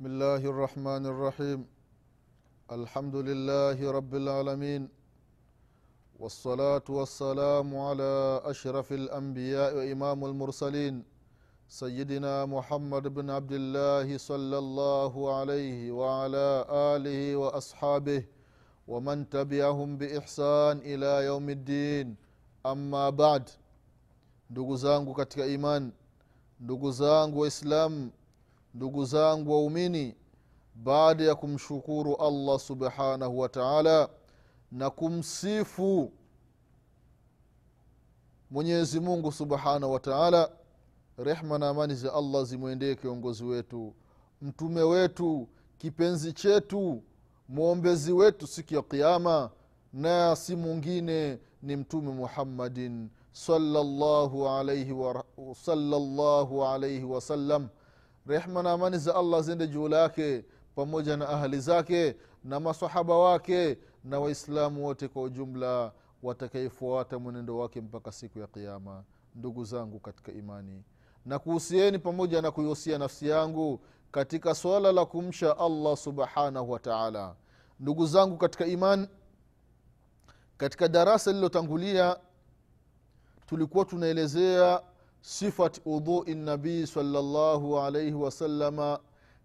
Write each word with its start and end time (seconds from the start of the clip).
بسم 0.00 0.16
الله 0.16 0.42
الرحمن 0.52 1.04
الرحيم. 1.12 1.60
الحمد 2.72 3.16
لله 3.16 3.76
رب 3.98 4.12
العالمين. 4.14 4.88
والصلاة 6.18 6.86
والسلام 6.88 7.68
على 7.76 8.40
أشرف 8.44 8.92
الأنبياء 8.92 9.76
وإمام 9.76 10.24
المرسلين 10.24 11.04
سيدنا 11.68 12.46
محمد 12.46 13.08
بن 13.12 13.30
عبد 13.30 13.52
الله 13.52 14.08
صلى 14.18 14.58
الله 14.58 15.12
عليه 15.36 15.92
وعلى 15.92 16.48
آله 16.96 17.36
وأصحابه 17.36 18.24
ومن 18.88 19.28
تبعهم 19.28 19.96
بإحسان 20.00 20.80
إلى 20.80 21.28
يوم 21.28 21.46
الدين. 21.50 22.16
أما 22.66 23.10
بعد 23.10 23.50
ndugu 24.50 24.76
zangu 24.76 25.14
katika 25.14 25.46
iman 25.46 25.92
waislamu 27.36 28.10
ndugu 28.74 29.04
zangu 29.04 29.50
waumini 29.52 30.14
baada 30.74 31.24
ya 31.24 31.34
kumshukuru 31.34 32.16
allah 32.16 32.58
subhanahu 32.58 33.38
wa 33.38 33.48
taala 33.48 34.08
na 34.72 34.90
kumsifu 34.90 36.12
mwenyezi 38.50 39.00
mungu 39.00 39.32
subhanahu 39.32 39.92
wa 39.92 40.00
taala 40.00 40.50
rehma 41.18 41.58
na 41.58 41.68
amani 41.68 41.94
za 41.94 42.14
allah 42.14 42.44
zimwendee 42.44 42.94
kiongozi 42.94 43.44
wetu 43.44 43.94
mtume 44.42 44.82
wetu 44.82 45.48
kipenzi 45.78 46.32
chetu 46.32 47.02
mwombezi 47.48 48.12
wetu 48.12 48.46
siku 48.46 48.74
ya 48.74 48.82
qiama 48.82 49.50
na 49.92 50.36
si 50.36 50.56
mwingine 50.56 51.38
ni 51.62 51.76
mtume 51.76 52.12
muhammadin 52.12 53.08
sallallahu 53.32 54.48
alaihi 54.48 54.92
wa, 54.92 55.24
wasallam 57.08 57.68
rehma 58.30 58.62
na 58.62 58.72
amani 58.72 58.98
za 58.98 59.14
allah 59.14 59.42
ziende 59.42 59.66
juu 59.68 59.88
lake 59.88 60.44
pamoja 60.74 61.16
na 61.16 61.28
ahali 61.28 61.60
zake 61.60 62.16
na 62.44 62.60
masahaba 62.60 63.18
wake 63.18 63.78
na 64.04 64.20
waislamu 64.20 64.84
wote 64.84 65.08
kwa 65.08 65.22
ujumla 65.22 65.92
watakayefuata 66.22 67.18
mwenendo 67.18 67.58
wake 67.58 67.80
mpaka 67.80 68.12
siku 68.12 68.38
ya 68.38 68.46
qiama 68.46 69.04
ndugu 69.34 69.64
zangu 69.64 70.00
katika 70.00 70.32
imani 70.32 70.82
na 71.26 71.38
kuhusieni 71.38 71.98
pamoja 71.98 72.42
na 72.42 72.50
kuihusia 72.50 72.98
nafsi 72.98 73.28
yangu 73.28 73.80
katika 74.10 74.54
swala 74.54 74.92
la 74.92 75.06
kumsha 75.06 75.58
allah 75.58 75.96
subhanahu 75.96 76.70
wa 76.70 76.78
taala. 76.78 77.34
Ndugu 77.80 78.06
zangu 78.06 78.36
katika 78.36 78.66
imani 78.66 79.08
katika 80.56 80.88
darasa 80.88 81.30
lililotangulia 81.30 82.16
tulikuwa 83.46 83.84
tunaelezea 83.84 84.82
sifat 85.20 85.80
udhui 85.84 86.34
nabii 86.34 86.86
salllahu 86.86 87.78
alaihi 87.80 88.12
wasalama 88.12 89.00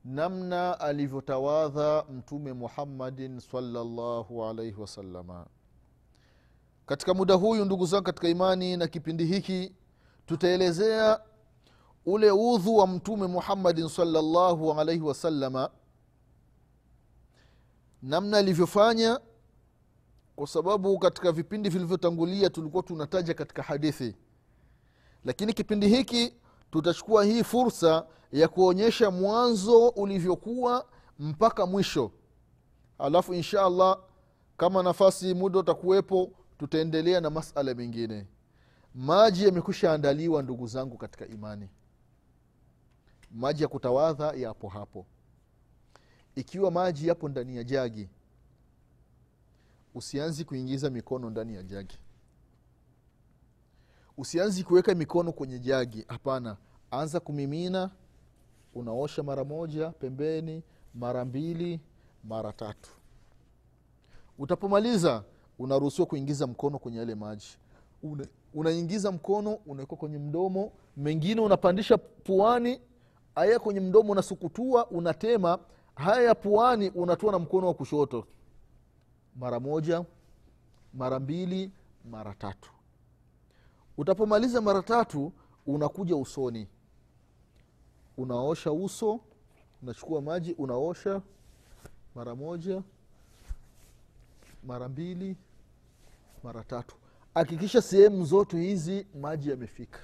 namna 0.05 0.79
alivyotawadha 0.79 2.05
mtume 2.09 2.53
muhammadin 2.53 3.39
salllahu 3.39 4.45
alaihi 4.45 4.81
wasalama 4.81 5.45
katika 6.85 7.13
muda 7.13 7.33
huyu 7.33 7.65
ndugu 7.65 7.85
zangu 7.85 8.03
katika 8.03 8.27
imani 8.29 8.77
na 8.77 8.87
kipindi 8.87 9.25
hiki 9.25 9.75
tutaelezea 10.25 11.19
ule 12.05 12.31
udhu 12.31 12.75
wa 12.77 12.87
mtume 12.87 13.27
muhammadin 13.27 13.89
salllahu 13.89 14.73
alaihi 14.73 15.01
wasalama 15.01 15.69
namna 18.01 18.37
alivyofanya 18.37 19.19
kwa 20.35 20.47
sababu 20.47 20.99
katika 20.99 21.31
vipindi 21.31 21.69
vilivyotangulia 21.69 22.49
tulikuwa 22.49 22.83
tunataja 22.83 23.33
katika 23.33 23.63
hadithi 23.63 24.15
lakini 25.25 25.53
kipindi 25.53 25.87
hiki 25.87 26.33
tutachukua 26.71 27.23
hii 27.25 27.43
fursa 27.43 28.07
ya 28.31 28.47
kuonyesha 28.47 29.11
mwanzo 29.11 29.87
ulivyokuwa 29.87 30.85
mpaka 31.19 31.65
mwisho. 31.65 32.11
Alafu 32.99 33.33
insha 33.33 33.65
allah 33.65 33.99
kama 34.57 34.83
nafasi 34.83 35.33
muda 35.33 35.59
utakuwepo 35.59 36.31
tutaendelea 36.57 37.21
na 37.21 37.29
masala 37.29 37.73
mengine. 37.73 38.27
Maji 38.95 39.45
yamekwisha 39.45 39.93
andaliwa 39.93 40.43
ndugu 40.43 40.67
zangu 40.67 40.97
katika 40.97 41.27
imani. 41.27 41.69
Maji 43.31 43.63
ya 43.63 43.67
kutawadha 43.69 44.33
yapo 44.33 44.67
hapo. 44.67 45.05
Ikiwa 46.35 46.71
maji 46.71 47.07
yapo 47.07 47.29
ndani 47.29 47.55
ya 47.57 47.63
jagi 47.63 48.09
usianzi 49.95 50.45
kuingiza 50.45 50.89
mikono 50.89 51.29
ndani 51.29 51.55
ya 51.55 51.63
jagi 51.63 51.97
usianzi 54.17 54.63
kuweka 54.63 54.95
mikono 54.95 55.31
kwenye 55.31 55.59
jagi. 55.59 56.05
Hapana. 56.07 56.57
Anza 56.91 57.19
kumimina 57.19 57.89
unaosha 58.75 59.23
mara 59.23 59.43
moja 59.43 59.89
pembeni 59.89 60.63
mara 60.93 61.25
mbili 61.25 61.79
mara 62.23 62.53
tatu. 62.53 62.89
Utapomaliza 64.39 65.23
unaruhusiwa 65.59 66.07
kuingiza 66.07 66.47
mkono 66.47 66.79
kwenye 66.79 66.97
yale 66.97 67.15
maji. 67.15 67.57
Una, 68.03 68.25
unaingiza 68.53 69.11
mkono 69.11 69.53
unawekwa 69.65 69.97
kwenye 69.97 70.17
mdomo. 70.17 70.71
Mengine 70.97 71.41
unapandisha 71.41 71.97
puani 71.97 72.81
haya 73.35 73.59
kwenye 73.59 73.79
mdomo 73.79 74.11
unasukutua 74.11 74.87
unatema. 74.89 75.59
Haya 75.95 76.21
ya 76.21 76.35
puani 76.35 76.89
unatua 76.89 77.31
na 77.31 77.39
mkono 77.39 77.67
wa 77.67 77.73
kushoto. 77.73 78.27
Mara 79.35 79.59
moja 79.59 80.05
mara 80.93 81.19
mbili 81.19 81.71
mara 82.11 82.33
tatu 82.33 82.71
utapomaliza 83.97 84.61
mara 84.61 84.81
tatu 84.81 85.31
unakuja 85.67 86.15
usoni. 86.15 86.67
Unaosha 88.17 88.71
uso 88.71 89.19
unachukua 89.83 90.21
maji 90.21 90.53
unaosha 90.53 91.21
mara 92.15 92.35
moja 92.35 92.81
mara 94.63 94.89
mbili 94.89 95.35
mara 96.43 96.63
tatu. 96.63 96.95
Hakikisha 97.33 97.81
sehemu 97.81 98.25
zote 98.25 98.57
hizi 98.61 99.07
maji 99.21 99.49
yamefika. 99.49 99.99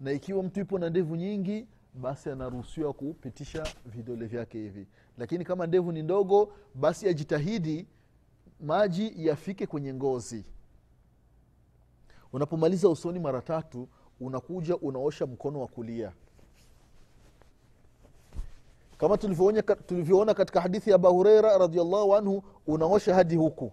Na 0.00 0.12
ikiwa 0.12 0.42
mtu 0.42 0.60
ipo 0.60 0.78
na 0.78 0.90
ndevu 0.90 1.16
nyingi 1.16 1.66
basi 1.94 2.30
anaruhusiwa 2.30 2.92
kupitisha 2.92 3.66
vidole 3.86 4.26
vyake 4.26 4.58
hivi. 4.58 4.86
Lakini 5.18 5.44
kama 5.44 5.66
ndevu 5.66 5.92
ni 5.92 6.02
ndogo 6.02 6.52
basi 6.74 7.08
ajitahidi 7.08 7.86
maji 8.60 9.12
yafike 9.26 9.66
kwenye 9.66 9.94
ngozi 9.94 10.44
unapomaliza 12.32 12.88
usoni 12.88 13.18
mara 13.20 13.42
tatu 13.42 13.88
unakuja 14.20 14.76
unaosha 14.76 15.26
mkono 15.26 15.60
wa 15.60 15.66
kulia. 15.66 16.12
Kama 18.98 19.18
tulivyoona 19.86 20.34
katika 20.34 20.60
hadithi 20.60 20.90
ya 20.90 20.96
abu 20.96 21.08
hureira 21.08 21.58
radiallahu 21.58 22.16
anhu 22.16 22.42
unaosha 22.66 23.14
hadi 23.14 23.36
huku 23.36 23.72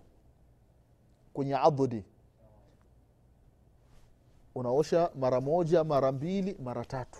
kwenye 1.33 1.55
adhudi 1.55 2.03
unaosha 4.55 5.09
mara 5.19 5.41
moja 5.41 5.83
mara 5.83 6.11
mbili 6.11 6.57
mara 6.63 6.85
tatu. 6.85 7.19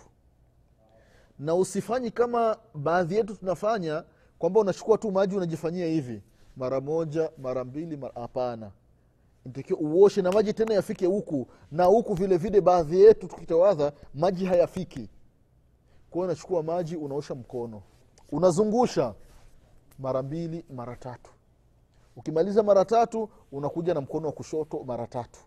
Na 1.38 1.54
usifanyi 1.54 2.10
kama 2.10 2.56
baadhi 2.74 3.14
yetu 3.16 3.34
tunafanya 3.36 4.04
kwamba 4.38 4.60
unachukua 4.60 4.98
tu 4.98 5.10
maji 5.12 5.36
unajifanyia 5.36 5.86
hivi 5.86 6.22
mara 6.56 6.80
moja 6.80 7.30
mara 7.38 7.64
mbili 7.64 7.98
hapana 8.14 8.70
ntakiwa 9.46 9.80
uoshe 9.80 10.22
na 10.22 10.32
maji 10.32 10.52
tena 10.52 10.74
yafike 10.74 11.06
huku. 11.06 11.46
Na 11.72 11.84
huku 11.84 12.14
vile 12.14 12.36
vile 12.36 12.60
baadhi 12.60 13.00
yetu 13.00 13.28
tukitawadha 13.28 13.92
maji 14.14 14.46
hayafiki. 14.46 15.08
Kwao 16.10 16.24
unachukua 16.24 16.62
maji 16.62 16.96
unaosha 16.96 17.34
mkono. 17.34 17.82
Unazungusha 18.32 19.14
mara 19.98 20.22
mbili 20.22 20.64
mara 20.74 20.96
tatu. 20.96 21.30
Ukimaliza 22.16 22.62
mara 22.62 22.84
tatu 22.84 23.28
unakuja 23.52 23.94
na 23.94 24.00
mkono 24.00 24.26
wa 24.26 24.32
kushoto 24.32 24.84
mara 24.84 25.06
tatu. 25.06 25.40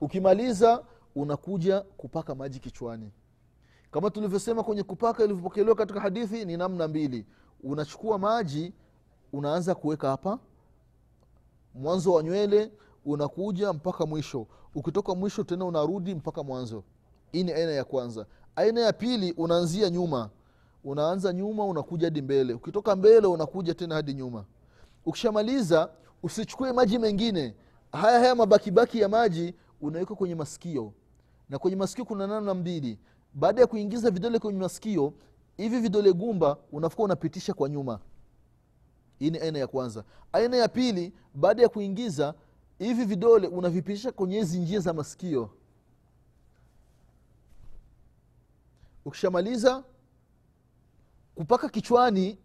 Ukimaliza 0.00 0.84
unakuja 1.14 1.80
kupaka 1.80 2.34
maji 2.34 2.58
kichwani. 2.60 3.12
Kama 3.90 4.10
tulivyosema 4.10 4.62
kwenye 4.62 4.82
kupaka 4.82 5.24
ilivyopokelewa 5.24 5.76
katika 5.76 6.00
hadithi 6.00 6.44
ni 6.44 6.56
namna 6.56 6.88
mbili. 6.88 7.26
Unachukua 7.62 8.18
maji 8.18 8.72
unaanza 9.32 9.74
kuweka 9.74 10.08
hapa 10.08 10.38
mwanzo 11.74 12.12
wa 12.12 12.22
nywele 12.22 12.70
unakuja 13.04 13.72
mpaka 13.72 14.06
mwisho. 14.06 14.46
Ukitoka 14.74 15.14
mwisho 15.14 15.44
tena 15.44 15.64
unarudi 15.64 16.14
mpaka 16.14 16.42
mwanzo. 16.42 16.82
Hii 17.32 17.44
ni 17.44 17.52
aina 17.52 17.72
ya 17.72 17.84
kwanza. 17.84 18.26
Aina 18.56 18.80
ya 18.80 18.92
pili 18.92 19.32
unaanzia 19.32 19.90
nyuma. 19.90 20.30
Unaanza 20.84 21.32
nyuma 21.32 21.64
unakuja 21.64 22.06
hadi 22.06 22.22
mbele. 22.22 22.54
Ukitoka 22.54 22.96
mbele 22.96 23.26
unakuja 23.26 23.74
tena 23.74 23.94
hadi 23.94 24.14
nyuma. 24.14 24.44
Ukishamaliza 25.06 25.90
usichukue 26.22 26.72
maji 26.72 26.98
mengine. 26.98 27.54
Haya 27.92 28.18
haya 28.20 28.34
mabakibaki 28.34 29.00
ya 29.00 29.08
maji 29.08 29.54
unaweka 29.80 30.14
kwenye 30.14 30.34
masikio. 30.34 30.92
Na 31.48 31.58
kwenye 31.58 31.76
masikio 31.76 32.04
kuna 32.04 32.26
namna 32.26 32.54
mbili. 32.54 32.98
Baada 33.34 33.60
ya 33.60 33.66
kuingiza 33.66 34.10
vidole 34.10 34.38
kwenye 34.38 34.58
masikio 34.58 35.12
hivi 35.56 35.78
vidole 35.80 36.12
gumba 36.12 36.56
unafuka 36.72 37.02
unapitisha 37.02 37.54
kwa 37.54 37.68
nyuma 37.68 37.98
hii 39.20 39.30
ni 39.30 39.38
aina 39.38 39.58
ya 39.58 39.66
kwanza. 39.66 40.04
Aina 40.32 40.56
ya 40.56 40.68
pili 40.68 41.12
baada 41.34 41.62
ya 41.62 41.68
kuingiza 41.68 42.34
hivi 42.78 43.04
vidole 43.04 43.48
unavipitisha 43.48 44.12
kwenye 44.12 44.36
hizi 44.38 44.58
njia 44.58 44.80
za 44.80 44.92
masikio. 44.92 45.50
Ukishamaliza 49.04 49.84
kupaka 51.34 51.68
kichwani 51.68 52.38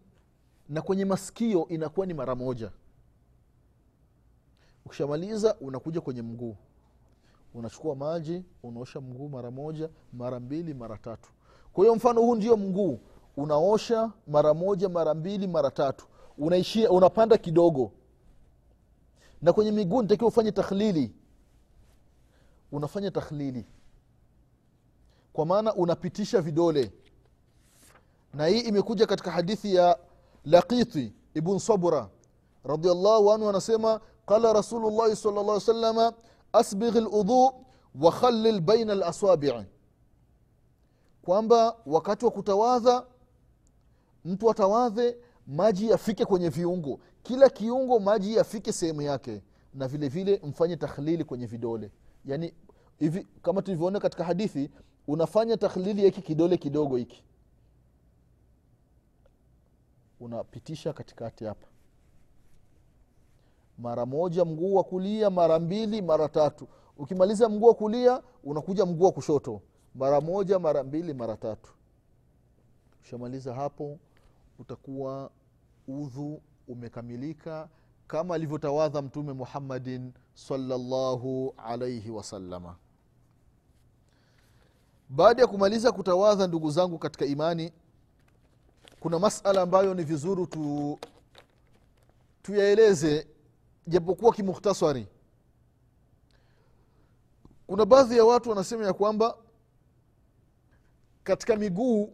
na 0.70 0.82
kwenye 0.82 1.06
masikio 1.06 1.68
inakuwa 1.68 2.06
ni 2.06 2.14
mara 2.14 2.36
moja. 2.36 2.72
Ukishamaliza 4.86 5.56
unakuja 5.56 6.02
kwenye 6.02 6.22
mguu. 6.22 6.56
Unachukua 7.54 7.96
maji 7.96 8.44
unaosha 8.64 9.02
mguu 9.02 9.30
mara 9.30 9.52
moja 9.52 9.90
mara 10.14 10.40
mbili 10.40 10.74
mara 10.74 10.98
tatu. 10.98 11.30
Kwa 11.74 11.84
hiyo 11.84 11.96
mfano 11.96 12.22
huu 12.22 12.36
ndio 12.36 12.58
mguu. 12.58 13.00
Unaosha 13.38 14.12
mara 14.28 14.54
moja 14.54 14.90
mara 14.90 15.14
mbili 15.14 15.48
mara 15.48 15.72
tatu 15.72 16.06
unaishia 16.38 16.92
unapanda 16.92 17.38
kidogo. 17.38 17.92
Na 19.42 19.54
kwenye 19.54 19.72
miguu 19.72 20.02
nitakiwa 20.02 20.28
ufanye 20.28 20.52
takhlili. 20.52 21.16
Unafanya 22.72 23.12
takhlili. 23.12 23.66
Kwa 25.34 25.46
maana 25.46 25.74
unapitisha 25.76 26.42
vidole. 26.42 26.92
Na 28.34 28.48
hii 28.48 28.60
imekuja 28.60 29.06
katika 29.08 29.32
hadithi 29.32 29.76
ya 29.76 30.00
laqiti 30.46 31.14
ibn 31.34 31.60
sabra 31.60 32.10
radiallahu 32.64 33.32
anhu 33.32 33.50
anasema 33.50 34.02
qala 34.26 34.54
rasulullahi 34.54 35.16
sal 35.16 35.34
llah 35.34 35.62
salama 35.62 36.14
asbigh 36.54 36.96
ludhu 36.96 37.66
wakhalil 38.02 38.62
baina 38.62 38.96
lasabii 38.96 39.66
kwamba 41.22 41.78
wakati 41.86 42.26
wa 42.26 42.32
kutawadha 42.32 43.06
mtu 44.26 44.52
atawadhe 44.52 45.18
maji 45.48 45.90
yafike 45.90 46.26
kwenye 46.26 46.50
viungo. 46.50 47.00
Kila 47.24 47.50
kiungo 47.50 48.00
maji 48.00 48.36
yafike 48.36 48.74
sehemu 48.74 49.02
yake. 49.02 49.42
Na 49.74 49.88
vile 49.88 50.08
vile 50.08 50.42
mfanye 50.44 50.78
takhlili 50.78 51.24
kwenye 51.24 51.46
vidole. 51.46 51.92
Yani 52.26 52.54
hivi 53.00 53.28
kama 53.42 53.62
tulivyoona 53.62 54.00
katika 54.00 54.24
hadithi 54.24 54.72
unafanya 55.08 55.58
takhlili 55.58 56.02
hiki 56.02 56.22
kidole 56.22 56.58
kidogo 56.58 56.96
hiki. 56.98 57.24
Unapitisha 60.20 60.94
katikati 60.94 61.46
hapa. 61.46 61.68
Mara 63.78 64.06
moja 64.06 64.46
mguu 64.46 64.76
wa 64.76 64.84
kulia 64.84 65.30
mara 65.30 65.60
mbili 65.60 66.02
mara 66.02 66.30
tatu. 66.30 66.68
Ukimaliza 66.98 67.50
mguu 67.50 67.66
wa 67.68 67.74
kulia 67.74 68.22
unakuja 68.44 68.86
mguu 68.86 69.04
wa 69.06 69.12
kushoto. 69.12 69.62
Mara 69.96 70.22
moja 70.22 70.60
mara 70.60 70.84
mbili 70.84 71.14
mara 71.14 71.38
tatu. 71.38 71.74
Ushamaliza 73.04 73.54
hapo 73.54 74.00
utakuwa 74.60 75.32
udhu 75.88 76.42
umekamilika 76.68 77.70
kama 78.08 78.36
alivyotawadha 78.36 79.02
mtume 79.02 79.34
muhammadin 79.34 80.14
salllahu 80.34 81.54
alaihi 81.58 82.10
wasalama 82.10 82.76
baada 85.10 85.42
ya 85.42 85.48
kumaliza 85.48 85.92
kutawadha 85.92 86.48
ndugu 86.48 86.72
zangu 86.72 86.98
katika 87.00 87.26
imani 87.26 87.72
kuna 89.00 89.20
masala 89.20 89.62
ambayo 89.62 89.94
ni 89.94 90.04
vizuri 90.04 90.48
tu 90.48 91.00
tuyaeleze 92.42 93.28
japokuwa 93.88 94.34
kimukhtasari. 94.34 95.08
Kuna 97.68 97.86
baadhi 97.86 98.18
ya 98.18 98.26
watu 98.26 98.50
wanasema 98.50 98.86
ya 98.86 98.94
kwamba 98.94 99.38
katika 101.24 101.56
miguu 101.56 102.14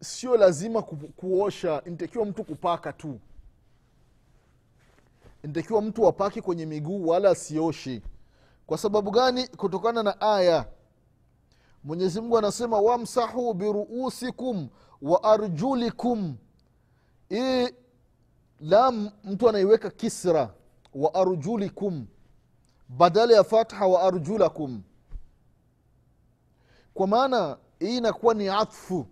sio 0.00 0.36
lazima 0.36 0.82
ku, 0.82 0.96
kuosha. 0.96 1.82
Intakiwa 1.86 2.26
mtu 2.26 2.44
kupaka 2.44 2.92
tu. 2.92 3.20
Intakiwa 5.44 5.82
mtu 5.82 6.06
apake 6.08 6.42
kwenye 6.42 6.66
miguu 6.66 7.06
wala 7.08 7.30
asioshi. 7.30 8.02
Kwa 8.66 8.78
sababu 8.78 9.10
gani? 9.10 9.48
Kutokana 9.48 10.02
na 10.02 10.20
aya. 10.20 10.66
Mwenyezi 11.84 12.20
mungu 12.20 12.38
anasema 12.38 12.80
wamsahu 12.80 13.54
biruusikum 13.54 14.68
wa 15.02 15.22
arjulikum. 15.24 16.36
Hii 17.28 17.68
lam 18.60 19.10
mtu 19.24 19.48
anaiweka 19.48 19.90
kisra 19.90 20.54
wa 20.94 21.14
arjulikum. 21.14 22.06
Badala 22.88 23.34
ya 23.34 23.44
fatha 23.44 23.86
wa 23.86 24.02
arjulakum. 24.02 24.82
Kwa 26.94 27.06
maana 27.06 27.58
hii 27.78 27.96
inakuwa 27.96 28.34
ni 28.34 28.48
atfu 28.48 29.06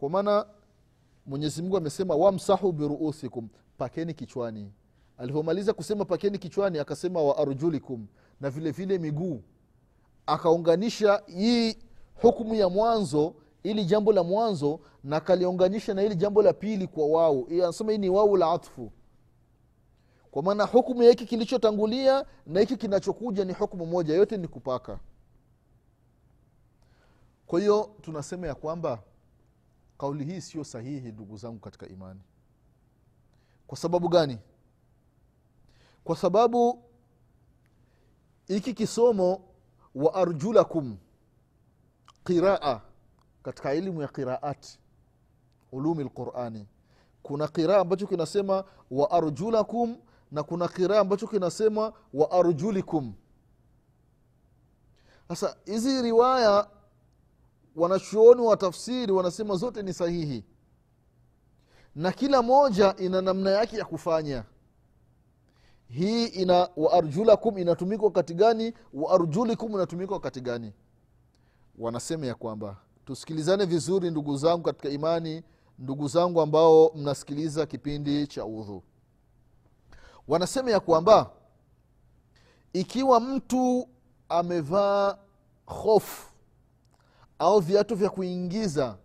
kwa 0.00 0.10
maana 0.10 0.46
mwenyezi 1.26 1.62
mungu 1.62 1.76
amesema 1.76 2.14
wamsahu 2.14 2.72
biruusikum 2.72 3.48
pakeni 3.78 4.14
kichwani. 4.14 4.72
Alivyomaliza 5.18 5.72
kusema 5.72 6.04
pakeni 6.04 6.38
kichwani 6.38 6.78
akasema 6.78 7.22
wa 7.22 7.38
arjulikum 7.38 8.06
na 8.40 8.50
vile 8.50 8.70
vile 8.70 8.98
miguu. 8.98 9.42
Akaunganisha 10.26 11.22
hii 11.26 11.76
hukumu 12.22 12.54
ya 12.54 12.68
mwanzo 12.68 13.34
ili 13.62 13.84
jambo 13.84 14.12
la 14.12 14.22
mwanzo 14.22 14.80
na 15.04 15.16
akaliunganisha 15.16 15.94
na 15.94 16.02
ili 16.02 16.16
jambo 16.16 16.42
la 16.42 16.52
pili 16.52 16.86
kwa 16.86 17.06
wau. 17.06 17.46
Anasema 17.50 17.92
hii 17.92 17.98
ni 17.98 18.08
wau 18.08 18.36
la 18.36 18.52
atfu. 18.52 18.92
Kwa 20.30 20.42
maana 20.42 20.64
hukumu 20.64 21.02
ya 21.02 21.10
hiki 21.10 21.26
kilichotangulia 21.26 22.24
na 22.46 22.60
hiki 22.60 22.76
kinachokuja 22.76 23.44
ni 23.44 23.52
hukumu 23.52 23.86
moja 23.86 24.14
yote 24.14 24.36
ni 24.36 24.48
kupaka. 24.48 24.98
Kwa 27.46 27.60
hiyo 27.60 27.90
tunasema 28.02 28.46
ya 28.46 28.54
kwamba 28.54 29.02
kauli 30.00 30.24
hii 30.24 30.40
sio 30.40 30.64
sahihi 30.64 31.12
ndugu 31.12 31.36
zangu 31.36 31.58
katika 31.58 31.88
imani. 31.88 32.20
Kwa 33.66 33.78
sababu 33.78 34.08
gani? 34.08 34.38
Kwa 36.04 36.16
sababu 36.16 36.82
hiki 38.46 38.74
kisomo 38.74 39.42
wa 39.94 40.14
arjulakum 40.14 40.96
qiraa 42.24 42.80
katika 43.42 43.72
elimu 43.72 44.02
ya 44.02 44.08
qiraati 44.08 44.78
ulumi 45.72 46.04
lqurani 46.04 46.66
kuna 47.22 47.48
qiraa 47.48 47.80
ambacho 47.80 48.06
kinasema 48.06 48.64
wa 48.90 49.10
arjulakum 49.10 49.96
na 50.32 50.42
kuna 50.42 50.68
qiraa 50.68 51.00
ambacho 51.00 51.26
kinasema 51.26 51.92
wa 52.14 52.30
arjulikum. 52.30 53.14
Sasa 55.28 55.56
hizi 55.64 56.02
riwaya 56.02 56.68
wanachuoni 57.80 58.40
wa 58.40 58.56
tafsiri 58.56 59.12
wanasema 59.12 59.56
zote 59.56 59.82
ni 59.82 59.92
sahihi. 59.94 60.44
Na 61.94 62.12
kila 62.12 62.42
moja 62.42 62.94
ina 62.96 63.20
namna 63.22 63.50
yake 63.50 63.76
ya 63.76 63.84
kufanya. 63.84 64.44
Hii 65.88 66.24
ina 66.26 66.68
waarjulakum 66.76 67.58
inatumika 67.58 68.02
wakati 68.04 68.34
gani? 68.34 68.74
Waarjulikum 68.92 69.72
inatumika 69.74 70.12
wakati 70.14 70.40
gani? 70.40 70.72
Wanasema 71.78 72.26
ya 72.26 72.34
kwamba 72.34 72.76
tusikilizane 73.04 73.64
vizuri 73.64 74.10
ndugu 74.10 74.36
zangu 74.36 74.62
katika 74.62 74.88
imani 74.88 75.42
ndugu 75.78 76.08
zangu 76.08 76.40
ambao 76.40 76.92
mnasikiliza 76.94 77.66
kipindi 77.66 78.26
cha 78.26 78.44
udhu. 78.44 78.82
Wanasema 80.28 80.70
ya 80.70 80.80
kwamba 80.80 81.30
ikiwa 82.72 83.20
mtu 83.20 83.88
amevaa 84.28 85.18
hofu 85.66 86.29
au 87.40 87.60
viatu 87.60 87.94
vya 87.96 88.10
kuingiza 88.10 88.96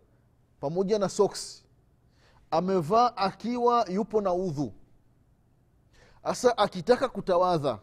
pamoja 0.60 1.00
na 1.00 1.10
soksi 1.10 1.64
amevaa 2.52 3.14
akiwa 3.18 3.86
yupo 3.90 4.22
na 4.22 4.34
udhu. 4.34 4.74
Hasa 6.24 6.58
akitaka 6.58 7.10
kutawadha 7.10 7.80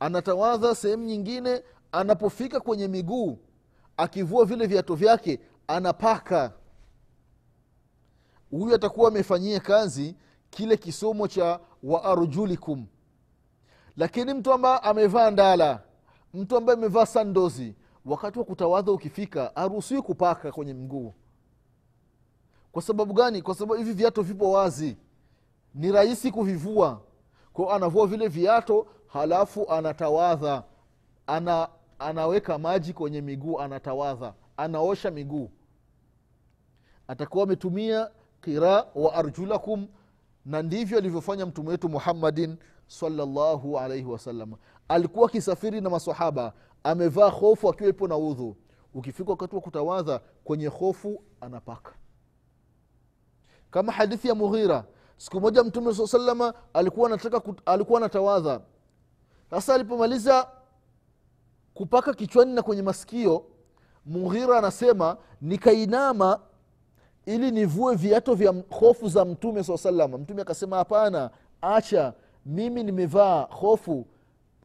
anatawadha 0.00 0.74
sehemu 0.74 1.04
nyingine 1.04 1.62
anapofika 1.92 2.60
kwenye 2.60 2.88
miguu 2.88 3.38
akivua 3.96 4.44
vile 4.44 4.66
viatu 4.66 4.94
vyake 4.94 5.40
anapaka. 5.66 6.52
Huyu 8.50 8.74
atakuwa 8.74 9.08
amefanyia 9.08 9.60
kazi 9.60 10.16
kile 10.50 10.76
kisomo 10.76 11.28
cha 11.28 11.60
waarjulikum 11.82 12.86
lakini 13.96 14.34
mtu 14.34 14.52
ambaye 14.52 14.78
amevaa 14.78 15.30
ndala 15.30 15.82
mtu 16.34 16.56
ambaye 16.56 16.78
amevaa 16.78 17.06
sandozi 17.06 17.74
wakati 18.04 18.38
wa 18.38 18.44
kutawadha 18.44 18.92
ukifika 18.92 19.52
haruhusiwi 19.54 20.02
kupaka 20.02 20.52
kwenye 20.52 20.74
mguu. 20.74 21.14
Kwa 22.72 22.82
sababu 22.82 23.14
gani? 23.14 23.42
Kwa 23.42 23.54
sababu 23.54 23.74
hivi 23.74 23.92
viato 23.92 24.22
vipo 24.22 24.50
wazi. 24.52 24.96
Ni 25.74 25.92
rahisi 25.92 26.30
kuvivua. 26.32 27.00
Kwao 27.52 27.72
anavua 27.72 28.06
vile 28.06 28.28
viato 28.28 28.86
halafu 29.06 29.70
anatawadha. 29.70 30.62
Ana 31.26 31.68
anaweka 31.98 32.58
maji 32.58 32.92
kwenye 32.92 33.20
miguu 33.20 33.60
anatawadha. 33.60 34.34
Anaosha 34.56 35.10
miguu. 35.10 35.50
Atakuwa 37.08 37.44
ametumia 37.44 38.10
qira 38.40 38.86
wa 38.94 39.14
arjulakum 39.14 39.86
na 40.46 40.62
ndivyo 40.62 40.98
alivyofanya 40.98 41.46
mtume 41.46 41.68
wetu 41.70 41.88
muhammadin 41.88 42.56
salllahu 42.86 43.78
alaihi 43.78 44.04
wasallam. 44.06 44.52
Alikuwa 44.88 45.28
akisafiri 45.28 45.80
na 45.80 45.90
masahaba 45.90 46.52
amevaa 46.84 47.28
hofu 47.30 47.68
akiwa 47.68 47.90
ipo 47.90 48.08
na 48.08 48.16
udhu. 48.16 48.56
Ukifika 48.94 49.30
wakati 49.30 49.54
wa 49.54 49.60
kutawadha 49.60 50.20
kwenye 50.44 50.66
hofu 50.66 51.22
anapaka. 51.40 51.92
Kama 53.70 53.92
hadithi 53.92 54.28
ya 54.28 54.34
mughira 54.34 54.84
siku 55.16 55.40
moja 55.40 55.64
mtume 55.64 55.94
saa 55.94 56.06
salama 56.06 56.54
alikuwa 56.72 57.08
anataka 57.08 57.42
alikuwa 57.66 57.98
anatawadha 58.00 58.60
sasa 59.50 59.74
alipomaliza 59.74 60.48
kupaka 61.74 62.14
kichwani 62.14 62.52
na 62.54 62.62
kwenye 62.62 62.82
masikio 62.82 63.44
mughira 64.06 64.58
anasema 64.58 65.16
nikainama 65.40 66.40
ili 67.26 67.50
nivue 67.50 67.94
viato 67.94 68.34
vya 68.34 68.54
hofu 68.70 69.08
za 69.08 69.24
mtume 69.24 69.64
saa 69.64 69.76
salama 69.76 70.18
mtume 70.18 70.42
akasema 70.42 70.76
hapana 70.76 71.30
acha 71.62 72.12
mimi 72.46 72.82
nimevaa 72.82 73.42
hofu 73.50 74.06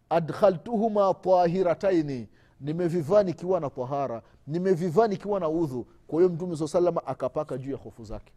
adkhaltuhuma 0.10 1.14
tahirataini. 1.14 2.28
Nimevivaa 2.62 3.24
nikiwa 3.24 3.60
na 3.60 3.70
tahara 3.70 4.22
nimevivaa 4.48 5.08
nikiwa 5.08 5.40
na 5.40 5.50
udhu. 5.50 5.88
Kwa 6.08 6.20
hiyo 6.22 6.34
mtume 6.34 6.58
saa 6.58 6.68
salama 6.68 7.06
akapaka 7.08 7.58
juu 7.58 7.72
ya 7.72 7.78
hofu 7.78 8.04
zake. 8.04 8.34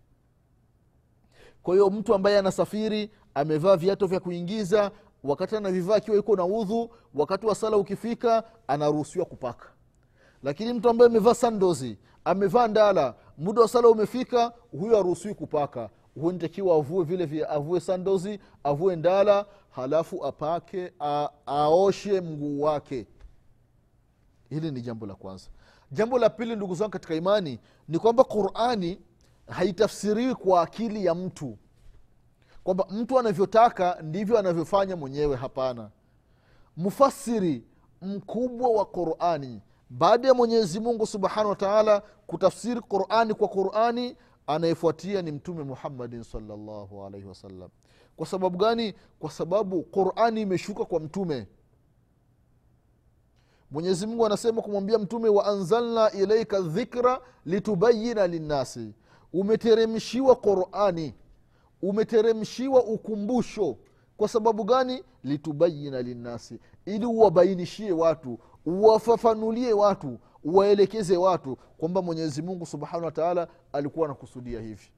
Kwa 1.62 1.74
hiyo 1.74 1.90
mtu 1.90 2.14
ambaye 2.14 2.38
anasafiri 2.38 3.10
amevaa 3.34 3.76
viato 3.76 4.06
vya 4.06 4.20
kuingiza 4.20 4.90
wakati 5.24 5.56
anavivaa 5.56 5.94
akiwa 5.96 6.16
iko 6.16 6.36
na 6.36 6.44
udhu 6.44 6.90
wakati 7.14 7.46
wa 7.46 7.54
sala 7.54 7.76
ukifika 7.76 8.42
anaruhusiwa 8.66 9.24
kupaka. 9.24 9.66
Lakini 10.42 10.72
mtu 10.72 10.88
ambaye 10.88 11.10
amevaa 11.10 11.34
sandozi 11.34 11.98
amevaa 12.24 12.68
ndala 12.68 13.14
muda 13.38 13.62
wa 13.62 13.68
sala 13.68 13.88
umefika 13.88 14.52
huyo 14.80 14.98
aruhusiwi 14.98 15.34
kupaka 15.34 15.90
huyo 16.14 16.32
nitakiwa 16.32 16.76
avue 16.76 17.04
vile 17.04 17.26
vile 17.26 17.46
avue 17.46 17.80
sandozi 17.80 18.38
avue 18.64 18.96
ndala 18.96 19.46
halafu 19.70 20.26
apake 20.26 20.92
a, 21.00 21.28
aoshe 21.46 22.20
mguu 22.20 22.62
wake. 22.62 23.06
Hili 24.50 24.70
ni 24.70 24.80
jambo 24.80 25.06
la 25.06 25.14
kwanza. 25.14 25.46
Jambo 25.92 26.18
la 26.18 26.30
pili 26.30 26.56
ndugu 26.56 26.74
zangu 26.74 26.90
katika 26.90 27.14
imani 27.14 27.58
ni 27.88 27.98
kwamba 27.98 28.24
qurani 28.24 28.98
haitafsiriwi 29.48 30.34
kwa 30.34 30.62
akili 30.62 31.04
ya 31.04 31.14
mtu. 31.14 31.58
Kwamba 32.64 32.86
mtu 32.90 33.18
anavyotaka 33.18 33.98
ndivyo 34.02 34.38
anavyofanya 34.38 34.96
mwenyewe 34.96 35.36
hapana. 35.36 35.90
Mfasiri 36.76 37.64
mkubwa 38.02 38.68
wa 38.70 38.84
qurani 38.84 39.60
baada 39.90 40.28
ya 40.28 40.34
mwenyezi 40.34 40.80
mungu 40.80 41.06
subhanahu 41.06 41.48
wa 41.48 41.56
taala 41.56 42.02
kutafsiri 42.26 42.80
qurani 42.80 43.34
kwa 43.34 43.48
qurani 43.48 44.16
anayefuatia 44.46 45.22
ni 45.22 45.32
mtume 45.32 45.64
muhammadin 45.64 46.22
salllahu 46.22 47.04
alaihi 47.04 47.26
wasallam 47.26 47.70
kwa 48.16 48.26
sababu 48.26 48.58
gani? 48.58 48.94
Kwa 49.18 49.30
sababu 49.30 49.82
qurani 49.82 50.40
imeshuka 50.42 50.84
kwa 50.84 51.00
mtume. 51.00 51.46
Mwenyezi 53.70 54.06
mungu 54.06 54.26
anasema 54.26 54.62
kumwambia 54.62 54.98
mtume 54.98 55.28
wa 55.28 55.46
anzalna 55.46 56.10
ilaika 56.10 56.60
dhikra 56.60 57.20
litubayina 57.46 58.26
linnasi. 58.26 58.94
Umeteremshiwa 59.32 60.36
qurani. 60.36 61.14
Umeteremshiwa 61.82 62.84
ukumbusho. 62.84 63.76
Kwa 64.16 64.28
sababu 64.28 64.64
gani? 64.64 65.04
Litubayina 65.24 66.02
linnasi. 66.02 66.58
Ili 66.86 67.06
uwabainishie 67.06 67.92
watu. 67.92 68.38
Uwafafanulie 68.66 69.72
watu 69.72 70.18
uwaelekeze 70.44 71.16
watu 71.16 71.56
kwamba 71.56 72.02
mwenyezi 72.02 72.42
mungu 72.42 72.66
subhanahu 72.66 73.04
wataala 73.04 73.48
alikuwa 73.72 74.06
anakusudia 74.06 74.60
hivi. 74.60 74.90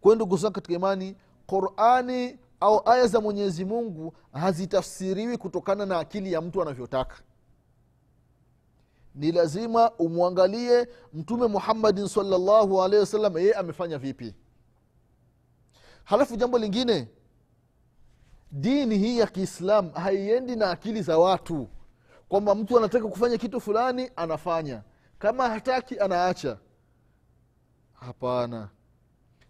Kwayo 0.00 0.14
ndugu 0.16 0.36
zangu 0.36 0.54
katika 0.54 0.74
imani 0.74 1.16
qurani 1.46 2.38
au 2.60 2.82
aya 2.88 3.06
za 3.06 3.20
mwenyezi 3.20 3.64
mungu 3.64 4.14
hazitafsiriwi 4.32 5.36
kutokana 5.38 5.86
na 5.86 5.98
akili 5.98 6.32
ya 6.32 6.40
mtu 6.40 6.62
anavyotaka. 6.62 7.16
Ni 9.14 9.32
lazima 9.32 9.90
umwangalie 9.90 10.88
mtume 11.12 11.46
muhammadin 11.46 12.08
salllahu 12.08 12.82
alehi 12.82 13.00
wasallam 13.00 13.38
yeye 13.38 13.54
amefanya 13.54 13.98
vipi. 13.98 14.34
Halafu 16.04 16.36
jambo 16.36 16.58
lingine 16.58 17.08
dini 18.52 18.98
hii 18.98 19.18
ya 19.18 19.26
kiislam 19.26 19.90
haiendi 19.92 20.56
na 20.56 20.70
akili 20.70 21.02
za 21.02 21.18
watu 21.18 21.68
kwamba 22.30 22.54
mtu 22.54 22.78
anataka 22.78 23.08
kufanya 23.08 23.38
kitu 23.38 23.60
fulani 23.60 24.10
anafanya. 24.16 24.82
Kama 25.18 25.48
hataki 25.48 25.98
anaacha. 25.98 26.58
Hapana. 27.92 28.68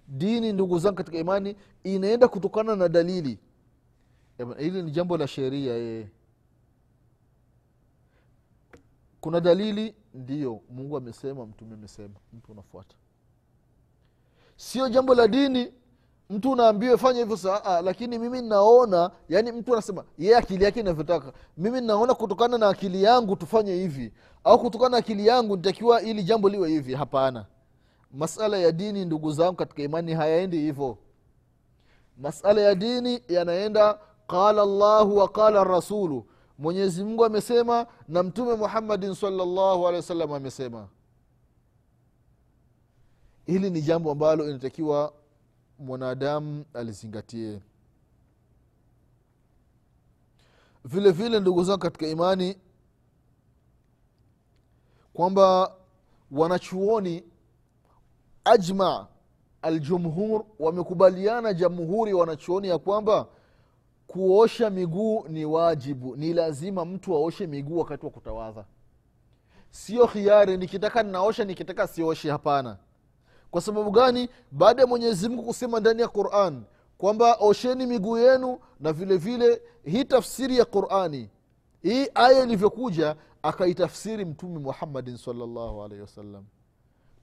Dini 0.08 0.52
ndugu 0.52 0.78
zangu 0.78 0.96
katika 0.96 1.18
imani 1.18 1.56
inaenda 1.84 2.28
kutokana 2.28 2.76
na 2.76 2.88
dalili. 2.88 3.38
Hili 4.58 4.82
ni 4.82 4.90
jambo 4.90 5.16
la 5.16 5.26
sheria 5.28 5.72
ee. 5.76 6.08
kuna 9.20 9.40
dalili 9.40 9.94
ndiyo 10.14 10.60
mungu 10.70 10.96
amesema 10.96 11.46
mtume 11.46 11.75
amesema 11.75 12.14
mtu 12.32 12.52
unafuata. 12.52 12.94
Sio 14.56 14.88
jambo 14.88 15.14
la 15.14 15.28
dini 15.28 15.72
mtu 16.30 16.50
unaambiwe 16.50 16.96
fanya 16.96 17.20
hivyo 17.20 17.37
saa 17.37 17.80
lakini 17.82 18.18
mimi 18.18 18.42
naona 18.42 19.10
yani 19.28 19.52
mtu 19.52 19.72
anasema 19.72 20.04
yeye 20.18 20.37
akili 20.37 20.64
yake 20.64 20.80
inavyotaka. 20.80 21.32
Mimi 21.56 21.80
naona 21.80 22.14
kutokana 22.14 22.58
na 22.58 22.68
akili 22.68 23.02
yangu 23.02 23.37
tufanye 23.37 23.75
hivi 23.75 24.12
au 24.44 24.58
kutokana 24.58 24.90
na 24.90 24.96
akili 24.96 25.26
yangu 25.26 25.56
nitakiwa 25.56 26.02
ili 26.02 26.22
jambo 26.22 26.49
liwe 26.49 26.68
hivi. 26.68 26.94
Hapana. 26.94 27.46
Masala 28.12 28.58
ya 28.58 28.72
dini 28.72 29.04
ndugu 29.04 29.32
zangu 29.32 29.54
katika 29.56 29.82
imani 29.82 30.14
hayaendi 30.14 30.58
hivyo. 30.58 30.99
Masala 32.18 32.60
ya 32.60 32.75
dini 32.75 33.22
yanaenda 33.28 33.99
qala 34.26 34.64
llahu 34.64 35.16
wa 35.16 35.28
qala 35.28 35.64
rasulu. 35.64 36.26
Mwenyezi 36.58 37.04
mungu 37.04 37.25
amesema 37.25 37.87
na 38.08 38.22
mtume 38.22 38.54
muhammadin 38.54 39.14
salllahu 39.14 39.88
alehi 39.88 39.96
wasallam 39.96 40.32
amesema. 40.32 40.88
Hili 43.46 43.70
ni 43.70 43.82
jambo 43.82 44.10
ambalo 44.10 44.50
inatakiwa 44.50 45.12
mwanadamu 45.80 46.64
alizingatie. 46.75 47.60
Vile 50.84 51.10
vile 51.10 51.40
ndugu 51.40 51.64
zangu 51.64 51.78
katika 51.78 52.06
imani 52.06 52.56
kwamba 55.12 55.76
wanachuoni 56.30 57.25
ajma 58.44 59.06
aljumhur 59.62 60.44
wamekubaliana 60.58 61.54
jamhuri 61.54 62.12
wanachuoni 62.14 62.68
ya 62.68 62.78
kwamba 62.78 63.28
kuosha 64.06 64.70
miguu 64.70 65.25
ni 65.28 65.44
wajibu 65.44 66.16
ni 66.16 66.32
lazima 66.32 66.84
mtu 66.84 67.14
aoshe 67.16 67.46
miguu 67.46 67.78
wakati 67.78 68.04
wa 68.06 68.10
kutawadha. 68.12 68.64
Sio 69.70 70.06
khiari 70.06 70.56
nikitaka 70.56 71.02
ninaosha 71.02 71.44
nikitaka 71.44 71.87
sioshe 71.87 72.30
hapana 72.30 72.78
kwa 73.50 73.61
sababu 73.61 73.90
gani? 73.90 74.28
Baada 74.50 74.83
ya 74.83 74.87
mwenyezi 74.88 75.28
mungu 75.28 75.42
kusema 75.42 75.80
ndani 75.80 76.02
ya 76.02 76.09
quran 76.09 76.62
kwamba 76.99 77.35
osheni 77.40 77.87
miguu 77.87 78.19
yenu 78.19 78.59
na 78.80 78.92
vile 78.92 79.16
vile 79.16 79.62
hii 79.85 80.04
tafsiri 80.04 80.59
ya 80.59 80.64
qurani. 80.64 81.28
Hii 81.83 82.07
aya 82.14 82.42
ilivyokuja 82.42 83.16
akaitafsiri 83.42 84.25
mtume 84.25 84.59
muhammadin 84.59 85.16
salllahu 85.16 85.83
alaihi 85.83 86.02
wasallam. 86.02 86.45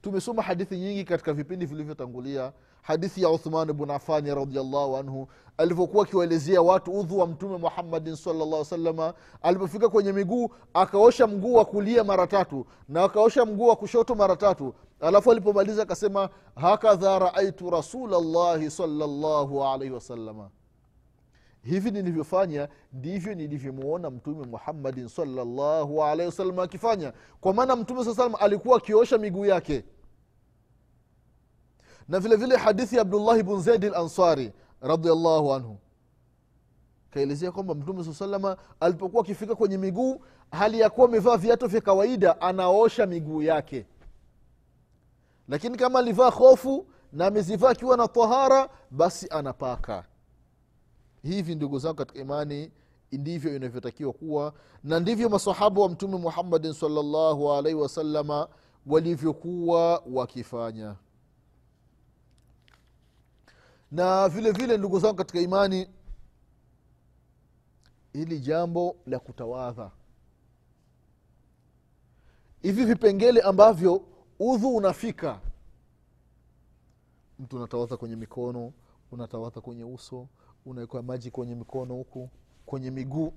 Tumesoma 0.01 0.41
hadithi 0.41 0.77
nyingi 0.77 1.03
katika 1.03 1.33
vipindi 1.33 1.65
vilivyotangulia 1.65 2.53
hadithi 2.81 3.21
ya 3.21 3.29
uthman 3.29 3.73
bn 3.73 3.91
afani 3.91 4.35
radiallahu 4.35 4.97
anhu 4.97 5.27
alivyokuwa 5.57 6.03
akiwaelezea 6.03 6.61
watu 6.61 6.91
udhu 6.99 7.19
wa 7.19 7.27
mtume 7.27 7.57
muhammadin 7.57 8.15
salllah 8.15 8.65
salama 8.65 9.13
alipofika 9.41 9.89
kwenye 9.89 10.11
miguu 10.13 10.49
akaosha 10.73 11.27
mguu 11.27 11.53
wa 11.53 11.65
kulia 11.65 12.03
mara 12.03 12.27
tatu 12.27 12.65
na 12.89 13.03
akaosha 13.03 13.45
mguu 13.45 13.67
wa 13.67 13.75
kushoto 13.75 14.15
mara 14.15 14.35
tatu. 14.35 14.73
Alafu 14.99 15.31
alipomaliza 15.31 15.83
akasema 15.83 16.29
hakadha 16.55 17.19
raaitu 17.19 17.69
rasulllahi 17.69 18.71
salllahu 18.71 19.63
alaihi 19.63 19.93
wasalama 19.93 20.49
hivi 21.63 21.91
nilivyofanya 21.91 22.67
ndivyo 22.93 23.33
nilivyomwona 23.35 24.09
mtume 24.09 24.45
muhammadin 24.47 25.07
salllahu 25.07 26.03
alaihi 26.03 26.25
wasalama 26.25 26.63
akifanya. 26.63 27.13
Kwa 27.41 27.53
maana 27.53 27.75
mtume 27.75 28.05
saa 28.05 28.13
salam 28.13 28.35
alikuwa 28.39 28.77
akiosha 28.77 29.17
miguu 29.17 29.45
yake 29.45 29.83
na 32.07 32.19
vile 32.19 32.35
vile 32.35 32.57
hadithi 32.57 32.95
ya 32.95 33.01
abdullahi 33.01 33.43
bn 33.43 33.59
zaidi 33.61 33.89
lansari 33.89 34.53
radiallahu 34.81 35.53
anhu. 35.53 35.77
Kaelezea 37.09 37.51
kwamba 37.51 37.75
mtume 37.75 38.03
saa 38.03 38.13
salama 38.13 38.57
alipokuwa 38.79 39.23
akifika 39.23 39.55
kwenye 39.55 39.77
miguu 39.77 40.21
hali 40.51 40.79
ya 40.79 40.89
kuwa 40.89 41.07
amevaa 41.07 41.37
viatu 41.37 41.67
vya 41.67 41.81
kawaida 41.81 42.41
anaosha 42.41 43.05
miguu 43.05 43.41
yake. 43.41 43.85
Lakini 45.47 45.77
kama 45.77 45.99
alivaa 45.99 46.29
hofu 46.29 46.87
na 47.13 47.25
amezivaa 47.27 47.69
akiwa 47.69 47.97
na 47.97 48.07
tahara 48.07 48.69
basi 48.91 49.27
anapaka. 49.29 50.05
Hivi 51.23 51.55
ndugu 51.55 51.79
zangu 51.79 51.95
katika 51.95 52.19
imani 52.19 52.71
ndivyo 53.11 53.55
inavyotakiwa 53.55 54.13
kuwa 54.13 54.53
na 54.83 54.99
ndivyo 54.99 55.29
masahaba 55.29 55.81
wa 55.81 55.89
mtume 55.89 56.17
muhammadin 56.17 56.73
salllahu 56.73 57.53
alaihi 57.53 57.79
wasalama 57.79 58.47
walivyokuwa 58.85 60.03
wakifanya 60.13 60.95
na 63.91 64.29
vile 64.29 64.51
vile 64.51 64.77
ndugu 64.77 64.99
zangu 64.99 65.15
katika 65.15 65.39
imani 65.39 65.87
hili 68.13 68.39
jambo 68.39 68.95
la 69.05 69.19
kutawadha. 69.19 69.91
Hivi 72.61 72.85
vipengele 72.85 73.41
ambavyo 73.41 74.01
udhu 74.39 74.75
unafika 74.75 75.39
mtu 77.39 77.57
unatawadha 77.57 77.97
kwenye 77.97 78.15
mikono 78.15 78.73
unatawadha 79.11 79.61
kwenye 79.61 79.83
uso 79.83 80.27
unawekwa 80.65 81.03
maji 81.03 81.31
kwenye 81.31 81.55
mikono 81.55 81.93
huku 81.95 82.29
kwenye 82.65 82.91
miguu. 82.91 83.33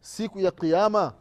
Siku 0.00 0.40
ya 0.40 0.50
kiama 0.50 1.14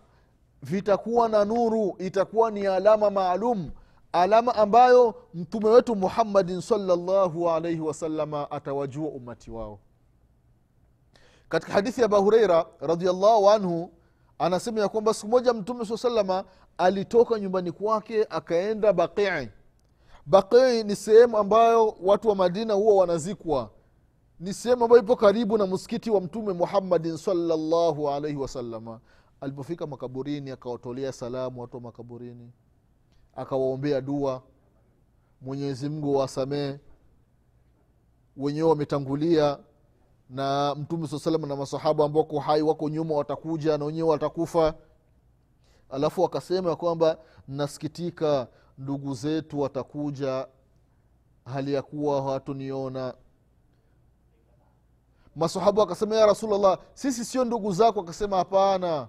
vitakuwa 0.62 1.30
na 1.30 1.46
nuru 1.46 1.96
itakuwa 2.00 2.52
ni 2.52 2.68
alama 2.68 3.10
maalum 3.10 3.72
alama 4.12 4.56
ambayo 4.56 5.16
mtume 5.34 5.70
wetu 5.70 5.96
muhammadin 5.96 6.62
salllahu 6.62 7.50
alaihi 7.50 7.80
wasalama 7.82 8.52
atawajua 8.52 9.10
umati 9.10 9.52
wao. 9.52 9.80
Katika 11.50 11.74
hadithi 11.74 12.02
ya 12.02 12.06
abu 12.06 12.16
hureira 12.24 12.66
radiallahu 12.80 13.50
anhu 13.50 13.92
anasema 14.40 14.80
ya 14.82 14.90
kwamba 14.90 15.14
siku 15.14 15.28
moja 15.28 15.54
mtume 15.54 15.86
saa 15.86 15.98
salama 15.98 16.44
alitoka 16.78 17.40
nyumbani 17.40 17.72
kwake 17.72 18.26
akaenda 18.30 18.94
baqii 18.94 19.50
baqii 20.26 20.84
ni 20.84 20.96
sehemu 20.96 21.38
ambayo 21.38 21.96
watu 22.04 22.30
wa 22.30 22.36
madina 22.36 22.74
huwa 22.74 22.96
wanazikwa. 22.96 23.70
Ni 24.40 24.54
sehemu 24.54 24.84
ambayo 24.84 25.02
ipo 25.02 25.16
karibu 25.16 25.58
na 25.58 25.68
msikiti 25.68 26.10
wa 26.10 26.22
mtume 26.22 26.54
muhammadin 26.54 27.18
salllahu 27.18 28.10
alaihi 28.10 28.38
wasalama 28.38 29.00
alipofika 29.42 29.88
makaburini 29.88 30.52
akawatolea 30.52 31.12
salamu 31.12 31.62
watu 31.62 31.76
wa 31.78 31.82
makaburini 31.82 32.52
akawaombea 33.38 34.02
dua. 34.02 34.42
Mwenyezi 35.42 35.90
mungu 35.90 36.16
wasamee 36.16 36.78
wenyewe 38.38 38.70
wametangulia 38.70 39.58
na 40.30 40.76
mtume 40.76 41.08
saa 41.08 41.20
salam 41.20 41.46
na 41.46 41.56
masahaba 41.56 42.06
ambao 42.06 42.22
wako 42.24 42.40
hai 42.40 42.62
wako 42.62 42.90
nyuma 42.90 43.16
watakuja 43.16 43.78
na 43.78 43.86
wenyewe 43.86 44.10
watakufa. 44.10 44.74
Alafu 45.90 46.22
wakasema 46.22 46.76
kwamba 46.76 47.18
nasikitika 47.48 48.48
ndugu 48.78 49.14
zetu 49.14 49.60
watakuja 49.60 50.48
hali 51.46 51.74
ya 51.74 51.82
kuwa 51.82 52.22
hawatuniona 52.22 53.14
masahaba 55.36 55.82
wakasema 55.82 56.16
ya 56.16 56.26
rasulllah 56.26 56.80
sisi 56.94 57.26
sio 57.26 57.46
ndugu 57.46 57.72
zako. 57.74 58.00
Akasema 58.00 58.38
hapana 58.38 59.08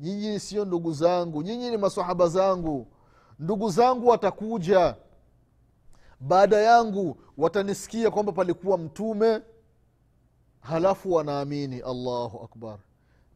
nyinyi 0.00 0.40
sio 0.40 0.64
ndugu 0.64 0.92
zangu 0.92 1.42
nyinyi 1.42 1.70
ni 1.70 1.76
masahaba 1.76 2.28
zangu 2.28 2.86
ndugu 3.42 3.70
zangu 3.70 4.08
watakuja. 4.08 4.96
Baada 6.20 6.56
yangu 6.60 7.16
watanisikia 7.38 8.10
kwamba 8.10 8.32
palikuwa 8.32 8.78
mtume. 8.78 9.40
Halafu 10.60 11.12
wanaamini 11.12 11.80
allahu 11.80 12.44
akbar. 12.44 12.78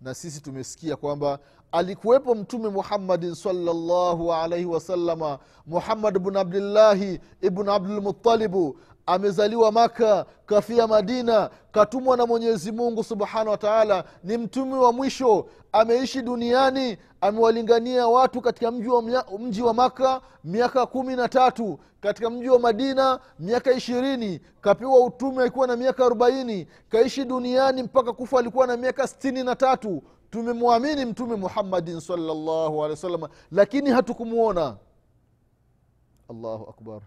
Na 0.01 0.15
sisi 0.15 0.41
tumesikia 0.43 0.97
kwamba 0.97 1.39
alikuwepo 1.73 2.35
mtume 2.35 2.69
muhammadin 2.69 3.35
salllahu 3.35 4.33
alaihi 4.35 4.67
wasalama 4.67 5.39
muhammad 5.67 6.19
bnu 6.19 6.39
abdillahi 6.39 7.21
ibnu 7.41 7.73
abdulmutalibu 7.73 8.81
amezaliwa 9.07 9.73
maka 9.73 10.27
kafia 10.47 10.87
madina 10.87 11.51
katumwa 11.73 12.17
na 12.17 12.27
mwenyezi 12.27 12.73
mungu 12.73 13.05
subhanahu 13.05 13.51
wa 13.51 13.57
taala 13.59 14.05
ni 14.25 14.37
mtume 14.39 14.75
wa 14.75 14.93
mwisho. 14.93 15.47
Ameishi 15.73 16.23
duniani 16.23 16.99
amewalingania 17.21 18.09
watu 18.09 18.41
katika 18.41 18.71
mji 18.71 18.89
wa, 18.89 19.03
mji 19.39 19.63
wa 19.63 19.75
maka 19.75 20.21
miaka 20.45 20.87
kumi 20.87 21.17
na 21.17 21.29
tatu. 21.29 21.79
Katika 22.01 22.31
mji 22.31 22.49
wa 22.49 22.59
madina 22.59 23.21
miaka 23.38 23.73
ishirini. 23.73 24.40
Kapewa 24.61 25.05
utume 25.05 25.45
akiwa 25.45 25.66
na 25.66 25.77
miaka 25.77 26.07
arobaini. 26.07 26.66
Kaishi 26.88 27.25
duniani 27.25 27.83
mpaka 27.83 28.12
kufa 28.12 28.38
alikuwa 28.38 28.66
na 28.66 28.77
miaka 28.77 29.07
sitini 29.09 29.42
na 29.45 29.57
tatu. 29.57 30.03
Tumemwamini 30.31 31.05
mtume 31.05 31.37
muhammadin 31.37 32.01
salllahu 32.01 32.85
alehi 32.85 32.90
wa 32.90 32.97
sallam 32.97 33.21
lakini 33.53 33.90
hatukumwona 33.90 34.77
allahu 36.31 36.71
akbar 36.71 37.01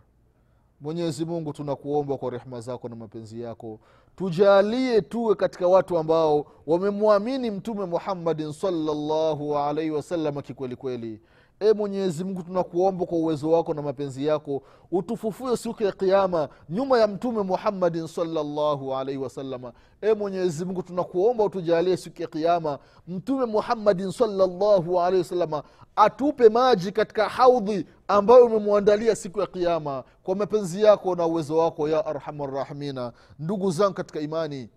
mwenyezi 0.82 1.26
mungu 1.26 1.54
tunakuomba 1.54 2.18
kwa 2.18 2.30
rehma 2.30 2.62
zako 2.62 2.90
na 2.90 2.96
mapenzi 2.96 3.42
yako. 3.42 3.80
Tujalie 4.16 5.02
tuwe 5.02 5.36
katika 5.36 5.68
watu 5.68 5.98
ambao 5.98 6.46
wamemwamini 6.68 7.52
mtume 7.52 7.86
muhammadin 7.86 8.52
salllahu 8.54 9.58
alaihi 9.58 9.92
wasalama 9.92 10.42
kikwelikweli 10.42 10.98
kweli 11.08 11.22
e 11.60 11.74
mwenyezi 11.74 12.24
mungu 12.24 12.44
tunakuomba 12.44 13.06
kwa 13.06 13.18
uwezo 13.18 13.52
wako 13.52 13.74
na 13.74 13.82
mapenzi 13.82 14.26
yako 14.26 14.62
utufufue 14.92 15.58
siku 15.58 15.84
ya 15.84 15.92
kiama 15.92 16.50
nyuma 16.70 17.00
ya 17.00 17.08
mtume 17.08 17.42
muhammadin 17.42 18.08
salllahu 18.08 18.96
alaihi 18.96 19.22
wasalama 19.22 19.74
e 20.02 20.14
mwenyezi 20.14 20.66
mungu 20.66 20.84
tunakuomba 20.84 21.44
utujalie 21.44 21.98
siku 21.98 22.22
ya 22.22 22.28
kiama 22.28 22.80
mtume 23.08 23.46
muhammadin 23.46 24.12
salllahu 24.12 25.00
alaihi 25.02 25.18
wasalama 25.18 25.64
atupe 25.96 26.50
maji 26.50 26.92
katika 26.92 27.30
haudhi 27.30 27.86
ambayo 28.08 28.46
umemwandalia 28.46 29.16
siku 29.16 29.40
ya 29.40 29.48
kiama 29.48 30.04
kwa 30.24 30.36
mapenzi 30.36 30.84
yako 30.84 31.16
na 31.16 31.26
uwezo 31.26 31.58
wako 31.58 31.90
ya 31.90 32.06
arhamar 32.06 32.52
rahimina 32.52 33.14
ndugu 33.40 33.72
zangu 33.72 33.94
katika 33.94 34.20
imani 34.20 34.70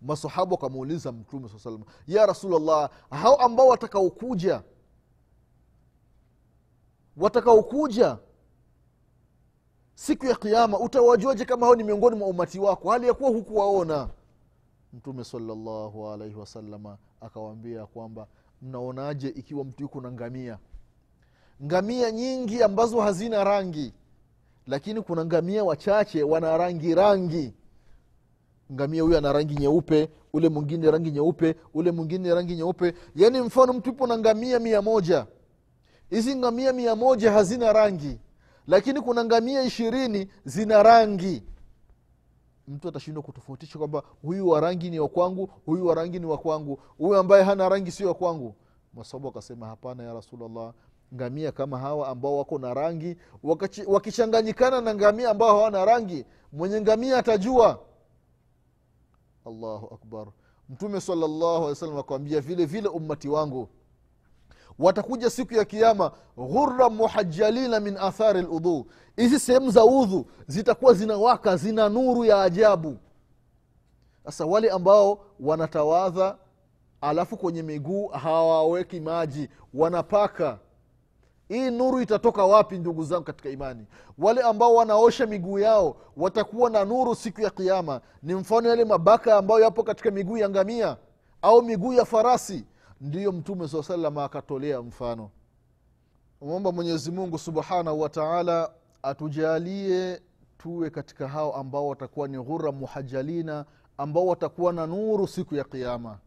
masahaba 0.00 0.50
wakamuuliza 0.52 1.12
mtume 1.12 1.48
saa 1.48 1.58
salama 1.58 1.84
ya 2.06 2.26
rasulllah 2.26 2.90
hao 3.10 3.36
ambao 3.36 3.66
watakaokuja 3.68 4.62
watakaokuja 7.16 8.18
siku 9.94 10.26
ya 10.26 10.34
kiama 10.36 10.78
utawajuaje 10.78 11.44
kama 11.44 11.66
hao 11.66 11.74
ni 11.76 11.84
miongoni 11.84 12.16
mwa 12.16 12.28
umati 12.28 12.58
wako? 12.58 12.90
Hali 12.90 13.06
ya 13.06 13.14
kuwa 13.14 13.30
hukuwaona. 13.30 14.08
Mtume 14.92 15.24
salllahu 15.24 16.08
alaihi 16.08 16.34
wasalama 16.34 16.98
akawaambia 17.20 17.86
kwamba 17.86 18.26
mnaonaje 18.62 19.28
ikiwa 19.28 19.64
mtu 19.64 19.82
yuko 19.82 20.00
na 20.00 20.12
ngamia? 20.12 20.58
Ngamia 21.62 22.10
nyingi 22.10 22.62
ambazo 22.62 23.00
hazina 23.00 23.44
rangi 23.44 23.92
lakini 24.66 25.00
kuna 25.02 25.24
ngamia 25.24 25.64
wachache 25.64 26.22
wana 26.22 26.56
rangi 26.56 26.94
rangi. 26.94 27.54
Ngamia 28.72 29.02
huyo 29.02 29.18
ana 29.18 29.32
rangi 29.32 29.54
nyeupe 29.54 30.08
ule 30.32 30.48
mwingine 30.48 30.90
rangi 30.90 31.10
nyeupe 31.10 31.56
ule 31.74 31.90
mwingine 31.90 32.34
rangi 32.34 32.54
nyeupe. 32.56 32.94
Yaani 33.16 33.40
mfano 33.40 33.72
mtu 33.72 33.90
yupo 33.90 34.06
na 34.06 34.18
ngamia 34.18 34.58
mia 34.58 34.82
moja 34.82 35.26
hizi 36.12 36.36
ngamia 36.36 36.72
mia 36.72 36.96
moja 36.96 37.32
hazina 37.32 37.72
rangi 37.72 38.18
lakini 38.66 39.00
kuna 39.00 39.24
ngamia 39.24 39.62
ishirini 39.62 40.28
zina 40.44 40.82
rangi. 40.82 41.42
Mtu 42.68 42.88
atashindwa 42.88 43.22
kutofautisha 43.22 43.78
kwamba 43.78 44.02
huyu 44.22 44.48
wa 44.48 44.60
rangi 44.60 44.90
ni 44.90 45.00
wakwangu 45.00 45.46
huyu 45.66 45.86
wa 45.86 45.94
rangi 45.94 46.18
ni 46.18 46.26
wakwangu 46.26 46.80
huyu 46.98 47.16
ambaye 47.16 47.44
hana 47.44 47.68
rangi 47.68 47.90
sio 47.90 48.08
wakwangu 48.08 48.54
masabu 48.94 49.28
akasema 49.28 49.66
hapana 49.66 50.02
ya 50.02 50.14
rasulllah 50.14 50.72
ngamia 51.14 51.52
kama 51.52 51.78
hawa 51.78 52.08
ambao 52.08 52.38
wako 52.38 52.58
na 52.58 52.74
rangi 52.74 53.16
wakichanganyikana 53.86 54.80
na 54.80 54.94
ngamia 54.94 55.30
ambao 55.30 55.48
hawana 55.56 55.84
rangi 55.84 56.24
mwenye 56.52 56.80
ngamia 56.80 57.18
atajua. 57.18 57.80
Allahu 59.46 59.94
akbar. 59.94 60.26
Mtume 60.68 61.00
salllahu 61.00 61.56
alih 61.56 61.68
wasallam 61.68 61.98
akawambia 61.98 62.40
vile 62.40 62.64
vile 62.64 62.88
ummati 62.88 63.28
wangu 63.28 63.68
watakuja 64.78 65.30
siku 65.30 65.54
ya 65.54 65.64
kiama 65.64 66.12
ghurra 66.36 66.90
muhajalina 66.90 67.80
min 67.80 67.96
athari 67.96 68.42
ludhu 68.42 68.86
hizi 69.16 69.40
sehemu 69.40 69.70
za 69.70 69.84
udhu 69.84 70.26
zitakuwa 70.46 70.94
zinawaka 70.94 71.56
zina 71.56 71.88
nuru 71.88 72.24
ya 72.24 72.42
ajabu. 72.42 72.96
Sasa 74.24 74.46
wale 74.46 74.70
ambao 74.70 75.18
wanatawadha 75.40 76.36
alafu 77.00 77.36
kwenye 77.36 77.62
miguu 77.62 78.06
hawaweki 78.08 79.00
maji 79.00 79.48
wanapaka 79.74 80.58
hii 81.48 81.70
nuru 81.70 82.00
itatoka 82.00 82.44
wapi 82.44 82.78
ndugu 82.78 83.04
zangu 83.04 83.24
katika 83.24 83.48
imani? 83.50 83.86
Wale 84.18 84.40
ambao 84.42 84.74
wanaosha 84.74 85.26
miguu 85.26 85.58
yao 85.58 85.96
watakuwa 86.16 86.70
na 86.70 86.84
nuru 86.84 87.14
siku 87.14 87.40
ya 87.40 87.50
kiama 87.50 88.00
ni 88.22 88.34
mfano 88.34 88.68
yale 88.68 88.84
mabaka 88.84 89.36
ambayo 89.36 89.60
yapo 89.60 89.82
katika 89.82 90.10
miguu 90.10 90.36
ya 90.36 90.48
ngamia 90.48 90.96
au 91.42 91.62
miguu 91.62 91.92
ya 91.92 92.04
farasi 92.04 92.64
ndiyo 93.02 93.32
mtume 93.32 93.68
saa 93.68 93.82
salama 93.82 94.24
akatolea 94.24 94.82
mfano. 94.82 95.30
Mwomba 96.40 96.72
mwenyezi 96.72 97.10
mungu 97.10 97.38
subhanahu 97.38 98.00
wa 98.00 98.70
atujalie 99.02 100.20
tuwe 100.58 100.90
katika 100.90 101.28
hao 101.28 101.56
ambao 101.56 101.88
watakuwa 101.88 102.28
ni 102.28 102.38
ghura 102.38 102.72
muhajalina 102.72 103.64
ambao 103.98 104.26
watakuwa 104.26 104.72
na 104.72 104.86
nuru 104.86 105.26
siku 105.26 105.54
ya 105.54 105.64
qiama 105.64 106.18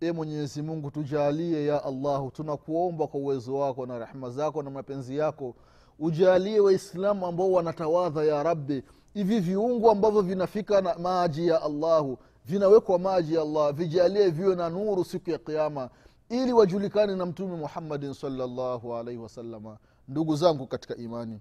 e 0.00 0.12
mwenyezi 0.12 0.62
mungu 0.62 0.90
tujalie 0.90 1.66
ya 1.66 1.84
allahu 1.84 2.30
tunakuomba 2.30 3.06
kwa 3.06 3.20
uwezo 3.20 3.58
wako 3.58 3.86
na 3.86 3.98
rehma 3.98 4.30
zako 4.30 4.62
na 4.62 4.70
mapenzi 4.70 5.16
yako 5.16 5.54
ujalie 5.98 6.60
waislamu 6.60 7.26
ambao 7.26 7.52
wanatawadha 7.52 8.24
ya 8.24 8.42
rabbi 8.42 8.82
hivi 9.14 9.40
viungu 9.40 9.90
ambavyo 9.90 10.22
vinafika 10.22 10.80
na 10.80 10.98
maji 10.98 11.48
ya 11.48 11.62
allahu 11.62 12.18
vinawekwa 12.44 12.98
maji 12.98 13.34
ya 13.34 13.42
allah 13.42 13.72
vijalie 13.72 14.30
viwe 14.30 14.54
na 14.56 14.70
nuru 14.70 15.04
siku 15.04 15.30
ya 15.30 15.38
kiama 15.38 15.90
ili 16.28 16.52
wajulikane 16.52 17.16
na 17.16 17.26
mtume 17.26 17.56
muhammadin 17.56 18.14
salllahu 18.14 18.94
alaihi 18.96 19.20
wasalama 19.20 19.78
ndugu 20.08 20.36
zangu 20.36 20.66
katika 20.66 20.96
imani. 20.96 21.40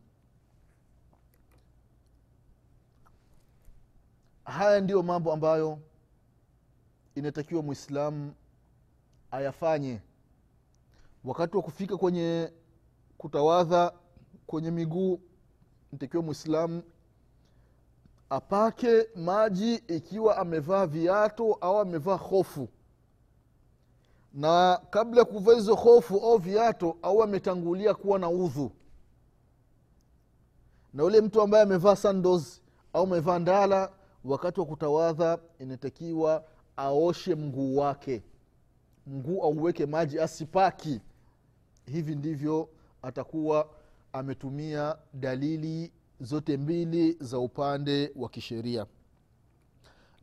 Haya 4.43 4.82
ndiyo 4.82 5.04
mambo 5.04 5.34
ambayo 5.34 5.80
inatakiwa 7.15 7.63
mwislamu 7.63 8.34
ayafanye. 9.32 10.02
Wakati 11.23 11.58
wa 11.58 11.63
kufika 11.63 11.97
kwenye 11.97 12.54
kutawadha 13.17 13.93
kwenye 14.47 14.71
miguu 14.71 15.19
natakiwa 15.91 16.23
mwislamu 16.23 16.84
apake 18.30 19.08
maji 19.15 19.76
ikiwa 19.76 20.38
amevaa 20.38 20.86
viato 20.86 21.54
au 21.54 21.80
amevaa 21.80 22.15
hofu 22.17 22.69
na 24.38 24.82
kabla 24.89 25.19
ya 25.19 25.26
kuvaa 25.26 25.54
hizo 25.54 25.76
hofu 25.76 26.15
au 26.19 26.38
viato 26.38 26.97
au 27.02 27.23
ametangulia 27.23 27.93
kuwa 27.93 28.19
na 28.19 28.30
udhu. 28.30 28.71
Na 30.93 31.04
ule 31.04 31.21
mtu 31.21 31.41
ambaye 31.41 31.63
amevaa 31.63 31.95
sandos 31.95 32.62
au 32.93 33.04
amevaa 33.04 33.39
ndala 33.39 33.91
wakati 34.26 34.60
wa 34.60 34.65
kutawadha 34.65 35.39
inatakiwa 35.60 36.43
aoshe 36.78 37.36
mguu 37.36 37.78
wake. 37.78 38.23
Mguu 39.08 39.43
auweke 39.43 39.86
maji 39.86 40.19
asipaki. 40.19 41.02
Hivi 41.86 42.15
ndivyo 42.15 42.69
atakuwa 43.02 43.69
ametumia 44.13 44.97
dalili 45.13 45.91
zote 46.19 46.58
mbili 46.58 47.17
za 47.19 47.39
upande 47.39 48.12
wa 48.15 48.30
kisheria 48.30 48.86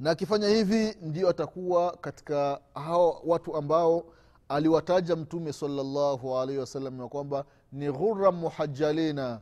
na 0.05 0.11
akifanya 0.11 0.49
hivi 0.49 0.97
ndio 1.03 1.29
atakuwa 1.29 1.97
katika 2.01 2.61
hao 2.75 3.23
watu 3.27 3.57
ambao 3.57 4.05
aliwataja 4.49 5.17
mtume 5.17 5.53
salllahu 5.53 6.39
alaihi 6.39 6.61
wasallam 6.61 7.01
ya 7.01 7.09
kwamba 7.09 7.45
ni 7.73 7.93
ghura 7.93 8.33
muhajalina 8.33 9.41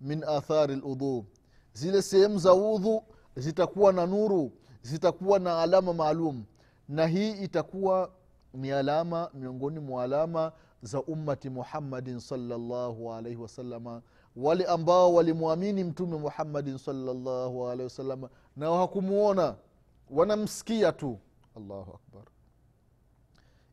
min 0.00 0.24
athari 0.24 0.76
ludhu 0.76 1.24
zile 1.72 2.02
sehemu 2.02 2.38
za 2.38 2.54
udhu 2.54 3.02
zitakuwa 3.36 3.92
na 3.92 4.06
nuru 4.06 4.52
zitakuwa 4.82 5.38
na 5.38 5.62
alama 5.62 5.92
maalum. 5.92 6.44
Na 6.88 7.06
hii 7.06 7.30
itakuwa 7.32 8.10
ni 8.54 8.72
alama 8.72 9.30
miongoni 9.34 9.80
mwa 9.80 10.04
alama 10.04 10.52
za 10.82 11.02
ummati 11.02 11.50
muhammadin 11.50 12.20
salllahu 12.20 13.12
alaihi 13.12 13.42
wasalama 13.42 14.02
wale 14.36 14.64
ambao 14.64 15.14
walimwamini 15.14 15.84
mtume 15.84 16.18
muhammadin 16.18 16.78
salllahu 16.78 17.64
alaihi 17.66 17.82
wasalama 17.84 18.28
na 18.56 18.70
hakumuona 18.70 19.54
wanamsikia 20.10 20.92
tu. 20.92 21.18
Allahu 21.56 21.90
akbar. 21.94 22.22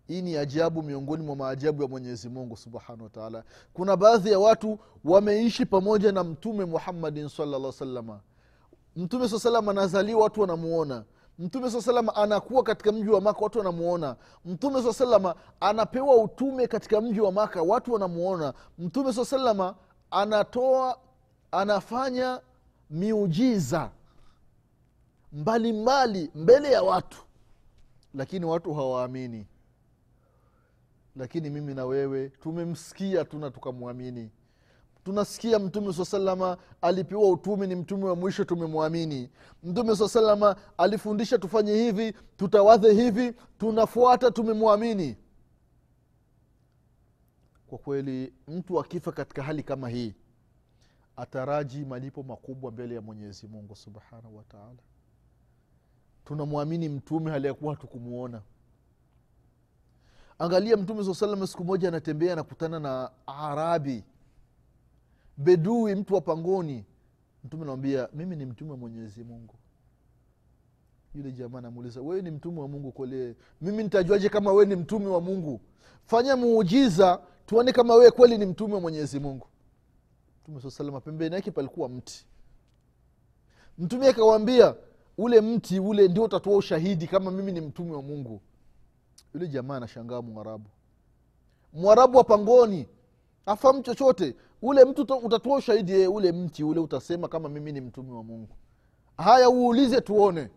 Hii 0.08 0.22
ni 0.22 0.38
ajabu 0.38 0.84
miongoni 0.84 1.24
mwa 1.24 1.36
maajabu 1.36 1.82
ya 1.84 1.88
mwenyezi 1.90 2.30
mungu 2.30 2.58
subhanahu 2.58 3.04
wataala 3.04 3.44
kuna 3.74 3.98
baadhi 3.98 4.32
ya 4.32 4.40
watu 4.40 4.80
wameishi 5.04 5.66
pamoja 5.66 6.12
na 6.12 6.24
mtume 6.24 6.66
muhammadin 6.66 7.30
salalla 7.30 7.72
salama 7.72 8.20
mtume 8.96 9.30
saa 9.30 9.40
salam 9.40 9.70
anazaliwa 9.70 10.22
watu 10.24 10.42
wanamuona. 10.42 11.04
Mtume 11.40 11.72
saa 11.72 11.82
salama 11.82 12.16
anakuwa 12.16 12.64
katika 12.64 12.92
mji 12.92 13.10
wa 13.10 13.22
maka 13.22 13.40
watu 13.44 13.58
wanamuona. 13.58 14.16
Mtume 14.46 14.82
saa 14.84 14.94
salama 14.94 15.36
anapewa 15.60 16.16
utume 16.16 16.68
katika 16.68 17.02
mji 17.02 17.22
wa 17.22 17.32
maka 17.32 17.62
watu 17.62 17.94
wanamuona. 17.94 18.54
Mtume 18.78 19.14
saa 19.14 19.26
salama 19.26 19.76
anatoa 20.12 20.98
anafanya 21.52 22.40
miujiza 22.90 23.90
mbalimbali 25.34 26.22
mbali, 26.24 26.44
mbele 26.44 26.72
ya 26.72 26.84
watu. 26.84 27.24
Lakini 28.14 28.46
watu 28.46 28.74
hawaamini. 28.74 29.48
Lakini 31.16 31.50
mimi 31.50 31.74
na 31.74 31.86
wewe 31.86 32.30
tumemsikia 32.30 33.26
tuna 33.26 33.52
tukamwamini. 33.52 34.30
Tunasikia 35.04 35.60
mtume 35.60 35.94
saa 35.94 36.06
salama 36.06 36.58
alipewa 36.82 37.30
utume 37.30 37.68
ni 37.68 37.76
mtume 37.76 38.06
wa 38.06 38.16
mwisho 38.16 38.44
tumemwamini. 38.46 39.30
Mtume 39.64 39.96
saa 39.96 40.08
salama 40.08 40.56
alifundisha 40.78 41.38
tufanye 41.38 41.74
hivi 41.74 42.14
tutawadhe 42.38 42.94
hivi 42.94 43.34
tunafuata 43.58 44.32
tumemwamini. 44.32 45.18
Kwa 47.68 47.78
kweli 47.78 48.34
mtu 48.48 48.80
akifa 48.80 49.12
katika 49.12 49.44
hali 49.44 49.64
kama 49.64 49.90
hii 49.90 50.14
ataraji 51.16 51.86
malipo 51.86 52.24
makubwa 52.24 52.72
mbele 52.72 52.96
ya 52.96 53.02
mwenyezi 53.02 53.48
mungu 53.48 53.76
subhanahu 53.76 54.38
wataala 54.38 54.80
tunamwamini 56.26 56.90
mtume 56.90 57.32
hali 57.32 57.48
ya 57.48 57.54
kuwa 57.54 57.74
hatukumuona. 57.76 58.42
Angalia 60.40 60.78
mtume 60.78 61.04
saa 61.04 61.14
salama 61.14 61.48
siku 61.48 61.64
moja 61.64 61.88
anatembea 61.88 62.34
anakutana 62.34 62.80
na 62.80 63.12
arabi. 63.28 64.04
Bedui 65.38 65.96
mtu 65.96 66.14
wa 66.14 66.22
pangoni. 66.22 66.86
Mtume 67.44 67.64
anamwambia 67.64 68.10
mimi 68.14 68.36
ni 68.36 68.46
mtume 68.46 68.72
wa 68.72 68.78
mwenyezi 68.78 69.24
mungu. 69.24 69.56
Yule 71.16 71.32
jamaa 71.32 71.58
anamuuliza 71.60 72.02
wewe 72.02 72.22
ni 72.22 72.32
mtume 72.32 72.60
wa 72.60 72.68
mungu 72.68 72.92
kweli? 72.92 73.36
Mimi 73.62 73.84
nitajuaje 73.84 74.30
kama 74.30 74.52
wewe 74.52 74.66
ni 74.66 74.76
mtume 74.76 75.08
wa 75.08 75.22
mungu? 75.22 75.62
Fanya 76.06 76.36
muujiza 76.36 77.22
tuone 77.46 77.72
kama 77.72 77.96
wewe 77.96 78.12
kweli 78.12 78.38
ni 78.38 78.46
mtume 78.46 78.74
wa 78.74 78.82
mwenyezi 78.82 79.20
mungu. 79.20 79.48
Mtume 80.44 80.62
saa 80.62 80.70
salama 80.72 81.02
pembeni 81.02 81.36
yake 81.36 81.52
palikuwa 81.52 81.90
mti. 81.90 82.26
Mtume 83.78 84.08
akawambia 84.08 84.76
ule 85.22 85.42
mti 85.42 85.80
ule 85.80 86.08
ndio 86.08 86.24
utatoa 86.24 86.58
ushahidi 86.58 87.08
kama 87.08 87.32
mimi 87.32 87.52
ni 87.52 87.62
mtume 87.62 87.92
wa 87.96 88.02
mungu. 88.02 88.42
Yule 89.34 89.48
jamaa 89.48 89.76
anashangaa 89.78 90.22
mwarabu. 90.22 90.70
Mwarabu 91.74 92.18
wa 92.18 92.24
pangoni 92.24 92.88
afahamu 93.46 93.82
chochote. 93.82 94.36
Ule 94.62 94.86
mtu 94.86 95.02
utatoa 95.02 95.58
ushahidi 95.58 95.92
e, 95.92 96.08
ule 96.08 96.32
mti 96.32 96.64
ule 96.64 96.80
utasema 96.80 97.28
kama 97.28 97.50
mimi 97.50 97.72
ni 97.72 97.82
mtume 97.82 98.12
wa 98.12 98.24
mungu. 98.24 98.56
Haya 99.18 99.50
uulize 99.50 100.02
tuone. 100.02 100.50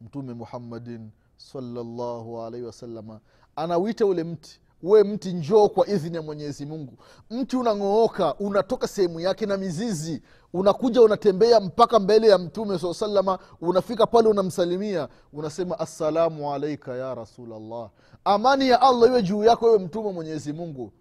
Mtume 0.00 0.34
muhammadin 0.34 1.10
salllahu 1.36 2.42
alaihi 2.42 2.66
wasalama 2.66 3.20
anawita 3.56 4.06
ule 4.06 4.24
mti 4.24 4.60
we 4.82 5.04
mti 5.04 5.32
njoo 5.32 5.68
kwa 5.68 5.86
idhini 5.86 6.16
ya 6.16 6.22
mwenyezi 6.22 6.66
mungu. 6.66 6.98
Mti 7.30 7.56
unang'ooka 7.56 8.34
unatoka 8.34 8.88
sehemu 8.88 9.20
yake 9.20 9.46
na 9.46 9.56
mizizi. 9.56 10.22
Unakuja 10.52 11.02
unatembea 11.02 11.60
mpaka 11.60 11.98
mbele 11.98 12.28
ya 12.28 12.38
mtume 12.38 12.78
saa 12.78 12.94
salama 12.94 13.38
unafika 13.60 14.06
pale 14.06 14.28
unamsalimia. 14.28 15.08
Unasema 15.32 15.78
assalamu 15.78 16.54
alaika 16.54 16.96
ya 16.96 17.14
rasulllah 17.14 17.90
amani 18.24 18.68
ya 18.68 18.80
allah 18.82 19.08
iwe 19.10 19.22
juu 19.22 19.44
yako 19.44 19.66
wewe 19.66 19.78
mtume 19.78 20.12
mwenyezi 20.12 20.52
mungu. 20.52 20.92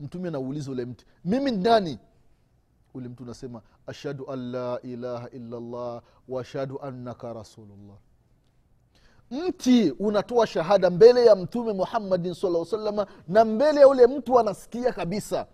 Mtume 0.00 0.28
anauliza 0.28 0.70
ule 0.70 0.84
mti 0.84 1.06
mimi 1.24 1.50
nani 1.50 1.98
ule 2.94 3.08
mtu 3.08 3.22
unasema 3.22 3.62
ashhadu 3.86 4.30
an 4.30 4.50
la 4.50 4.80
ilaha 4.82 5.28
illallah 5.30 6.02
waashhadu 6.28 6.80
annaka 6.82 7.32
rasulullah 7.32 7.96
mti 9.30 9.90
unatoa 9.90 10.46
shahada 10.46 10.90
mbele 10.90 11.26
ya 11.26 11.36
mtume 11.36 11.72
muhammadin 11.72 12.34
saa 12.34 12.64
salama 12.64 13.06
na 13.28 13.44
mbele 13.44 13.80
ya 13.80 13.88
ule 13.88 14.06
mtu 14.06 14.38
anasikia 14.38 14.92
kabisa 14.92 15.46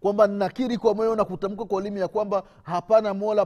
kwamba 0.00 0.26
nakiri 0.26 0.78
kwa 0.78 0.94
moyo 0.94 1.16
na 1.16 1.24
kutamka 1.24 1.64
kwa 1.64 1.78
ulimi 1.78 2.00
ya 2.00 2.08
kwamba 2.08 2.42
hapana 2.62 3.14
mola 3.14 3.42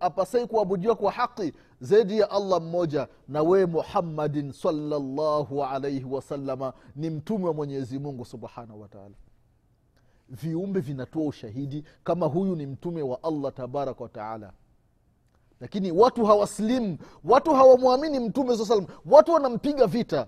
apasai, 0.00 0.46
kuabudiwa 0.46 0.94
kwa 0.96 1.12
haqi 1.12 1.52
zaidi 1.80 2.18
ya 2.18 2.30
allah 2.30 2.60
mmoja 2.62 3.08
na 3.28 3.42
wewe 3.42 3.66
muhammadin 3.66 4.52
salllahu 4.52 5.64
alaihi 5.64 6.04
wasalama 6.04 6.72
ni 6.96 7.10
mtume 7.10 7.44
wa 7.46 7.54
mwenyezi 7.54 7.98
mungu 7.98 8.24
subhanahu 8.24 8.80
wataala 8.80 9.14
viumbe 10.28 10.80
vinatoa 10.80 11.26
ushahidi 11.26 11.84
kama 12.04 12.26
huyu 12.26 12.56
ni 12.56 12.66
mtume 12.66 13.02
wa 13.02 13.22
allah 13.22 13.52
tabaraka 13.54 14.02
wataala 14.04 14.52
lakini 15.60 15.92
watu 15.92 16.24
hawaslimu 16.24 16.98
watu 17.24 17.54
hawamwamini 17.54 18.20
mtume 18.20 18.56
saa 18.56 18.64
salam 18.64 18.86
watu 19.06 19.32
wanampiga 19.32 19.86
vita. 19.86 20.26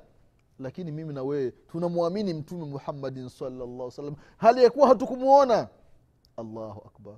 Lakini 0.59 0.93
mimi 0.93 1.15
na 1.15 1.23
wewe 1.23 1.51
tunamwamini 1.51 2.35
mtume 2.35 2.65
muhammadin 2.65 3.29
salllah 3.29 3.91
salam 3.91 4.15
hali 4.37 4.65
ya 4.65 4.71
kuwa 4.71 4.89
hatukumwona 4.89 5.69
allahu 6.37 6.83
akbar. 6.87 7.15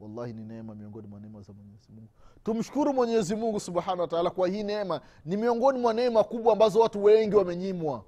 Wallahi 0.00 0.32
ni 0.32 0.44
neema 0.44 0.74
miongoni 0.74 1.06
mwa 1.08 1.20
neema 1.20 1.42
za 1.42 1.52
mwenyezi 1.52 1.92
mungu. 1.92 2.08
Tumshukuru 2.44 2.94
mwenyezi 2.94 3.34
mungu 3.36 3.60
subhanahu 3.60 4.00
wataala 4.00 4.30
kwa 4.30 4.48
hii 4.48 4.62
neema. 4.62 5.00
Ni 5.24 5.36
miongoni 5.36 5.78
mwa 5.78 5.94
neema 5.94 6.24
kubwa 6.24 6.52
ambazo 6.52 6.80
watu 6.80 7.04
wengi 7.04 7.36
wamenyimwa. 7.36 8.04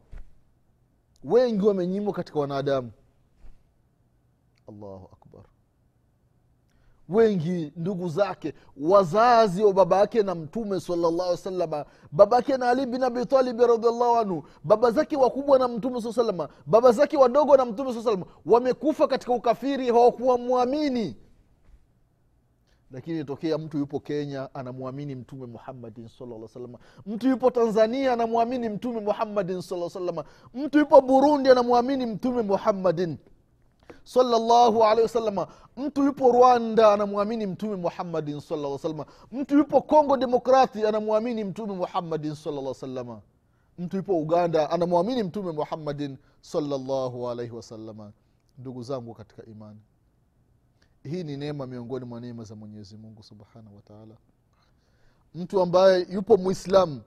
Wengi 1.24 1.64
wamenyimwa 1.66 2.12
katika 2.12 2.40
wanadamu. 2.40 2.90
Allahu 4.68 5.09
akbar 5.12 5.22
wengi 7.12 7.72
ndugu 7.77 8.09
zake 8.09 8.55
wazazi 8.81 9.64
wa 9.64 9.72
baba 9.72 9.96
yake 9.98 10.22
na 10.22 10.35
mtume 10.35 10.81
salllah 10.81 11.37
salama 11.37 11.85
baba 12.12 12.37
yake 12.37 12.57
na 12.57 12.68
ali 12.70 12.87
bin 12.87 13.03
abitalibi 13.03 13.66
radiallahu 13.66 14.16
anhu 14.16 14.44
baba 14.64 14.90
zake 14.90 15.16
wakubwa 15.16 15.59
na 15.59 15.68
mtume 15.68 16.03
saa 16.03 16.12
salama 16.12 16.48
baba 16.66 16.92
zake 16.92 17.16
wadogo 17.16 17.57
na 17.57 17.64
mtume 17.64 17.94
saa 17.94 18.03
salama 18.03 18.27
wamekufa 18.46 19.09
katika 19.09 19.33
ukafiri 19.33 19.87
hawakuwa 19.87 20.38
mwamini 20.38 21.16
lakini 22.90 23.20
itokea 23.20 23.59
mtu 23.59 23.79
yupo 23.79 24.01
kenya 24.01 24.55
anamwamini 24.55 25.14
mtume 25.14 25.46
muhammadin 25.46 26.09
salaa 26.09 26.48
salama 26.48 26.79
mtu 27.07 27.29
yupo 27.29 27.51
tanzania 27.51 28.12
anamwamini 28.12 28.68
mtume 28.68 29.01
muhammadin 29.01 29.61
saa 29.62 29.90
salama 29.90 30.25
mtu 30.55 30.79
yupo 30.79 31.01
burundi 31.01 31.48
anamwamini 31.51 32.07
mtume 32.07 32.42
muhammadin 32.42 33.16
salllahu 34.05 34.85
alehi 34.85 35.03
wasalama 35.03 35.49
mtu 35.77 36.05
yupo 36.05 36.33
rwanda 36.33 36.93
anamwamini 36.93 37.47
mtume 37.47 37.77
muhammadin 37.77 38.41
salaa 38.41 38.79
salama 38.79 39.07
mtu 39.33 39.59
yupo 39.59 39.83
kongo 39.83 40.17
demokrati 40.17 40.87
anamwamini 40.87 41.45
mtume 41.45 41.75
muhammadin 41.75 42.35
salaa 42.35 42.75
salama 42.75 43.21
mtu 43.79 43.97
yupo 43.97 44.19
uganda 44.19 44.71
anamwamini 44.71 45.23
mtume 45.23 45.53
muhammadin 45.53 46.17
salllahu 46.41 47.31
alaihi 47.31 47.53
wasalama 47.57 48.12
ndugu 48.59 48.83
zangu 48.83 49.15
katika 49.15 49.45
imani 49.47 49.81
hii 51.03 51.25
ni 51.25 51.37
neema 51.37 51.67
miongoni 51.67 52.05
mwa 52.05 52.21
neema 52.21 52.45
za 52.45 52.55
mwenyezi 52.55 52.97
mungu 52.97 53.23
subhanahu 53.23 53.77
wataala 53.77 54.15
mtu 55.35 55.61
ambaye 55.61 56.07
yupo 56.11 56.37
mwislamu 56.37 57.01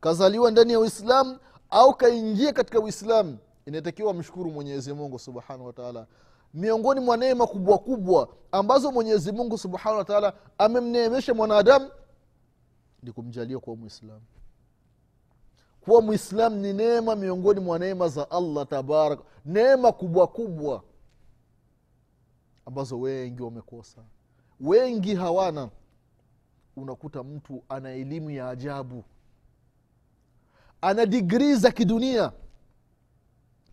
kazaliwa 0.00 0.50
ndani 0.50 0.72
ya 0.72 0.78
uislamu 0.80 1.38
au 1.70 1.94
kaingia 1.94 2.52
katika 2.52 2.80
uislamu 2.80 3.38
inatakiwa 3.66 4.14
mshukuru 4.14 4.50
mwenyezi 4.50 4.92
mungu 4.92 5.18
subhanahu 5.18 5.66
wataala 5.66 6.06
miongoni 6.54 7.00
mwa 7.00 7.16
neema 7.16 7.46
kubwa 7.46 7.78
kubwa 7.78 8.28
ambazo 8.52 8.92
mwenyezi 8.92 9.32
mungu 9.32 9.58
subhanahu 9.58 9.98
wataala 9.98 10.32
amemneemesha 10.58 11.34
mwanadamu 11.34 11.90
ni 13.02 13.12
kumjalia 13.12 13.58
kuwa 13.58 13.76
mwislamu 13.76 14.22
kuwa 15.80 16.02
mwislamu 16.02 16.56
ni 16.56 16.72
neema 16.72 17.16
miongoni 17.16 17.60
mwa 17.60 17.78
neema 17.78 18.08
za 18.08 18.30
allah 18.30 18.66
tabaraka 18.66 19.22
neema 19.44 19.92
kubwa 19.92 20.26
kubwa 20.26 20.82
ambazo 22.66 23.00
wengi 23.00 23.42
wamekosa. 23.42 24.00
Wengi 24.60 25.14
hawana. 25.14 25.68
Unakuta 26.76 27.22
mtu 27.22 27.64
ana 27.68 27.90
elimu 27.90 28.30
ya 28.30 28.48
ajabu. 28.48 29.04
Ana 30.80 31.06
digrii 31.06 31.54
za 31.54 31.70
kidunia 31.70 32.32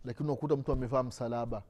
lakini 0.08 0.28
unakuta 0.28 0.56
mtu 0.56 0.72
amevaa 0.72 1.02
msalaba. 1.02 1.62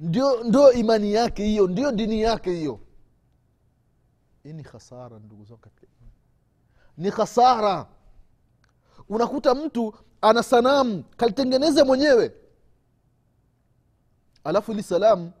Ndio 0.00 0.44
ndio 0.44 0.72
imani 0.72 1.12
yake 1.12 1.44
hiyo 1.44 1.66
ndio 1.66 1.92
dini 1.92 2.20
yake 2.22 2.50
hiyo. 2.50 2.80
Hii 4.42 4.52
ni 4.52 4.62
khasara 4.62 5.18
ndugu 5.18 5.44
zangu 5.44 5.60
katika 5.60 5.86
ni 6.96 7.10
khasara. 7.10 7.86
Unakuta 9.08 9.54
mtu 9.54 9.94
ana 10.20 10.42
sanamu 10.42 11.04
kalitengeneza 11.16 11.84
mwenyewe. 11.84 12.32
Alafu 14.44 14.72
ili 14.72 14.82
salamu. 14.82 15.32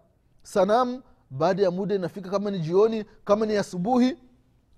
Sanamu 0.42 1.02
baada 1.30 1.62
ya 1.62 1.70
muda 1.70 1.94
inafika 1.94 2.30
kama 2.30 2.50
ni 2.50 2.58
jioni 2.58 3.04
kama 3.04 3.46
ni 3.46 3.56
asubuhi 3.56 4.16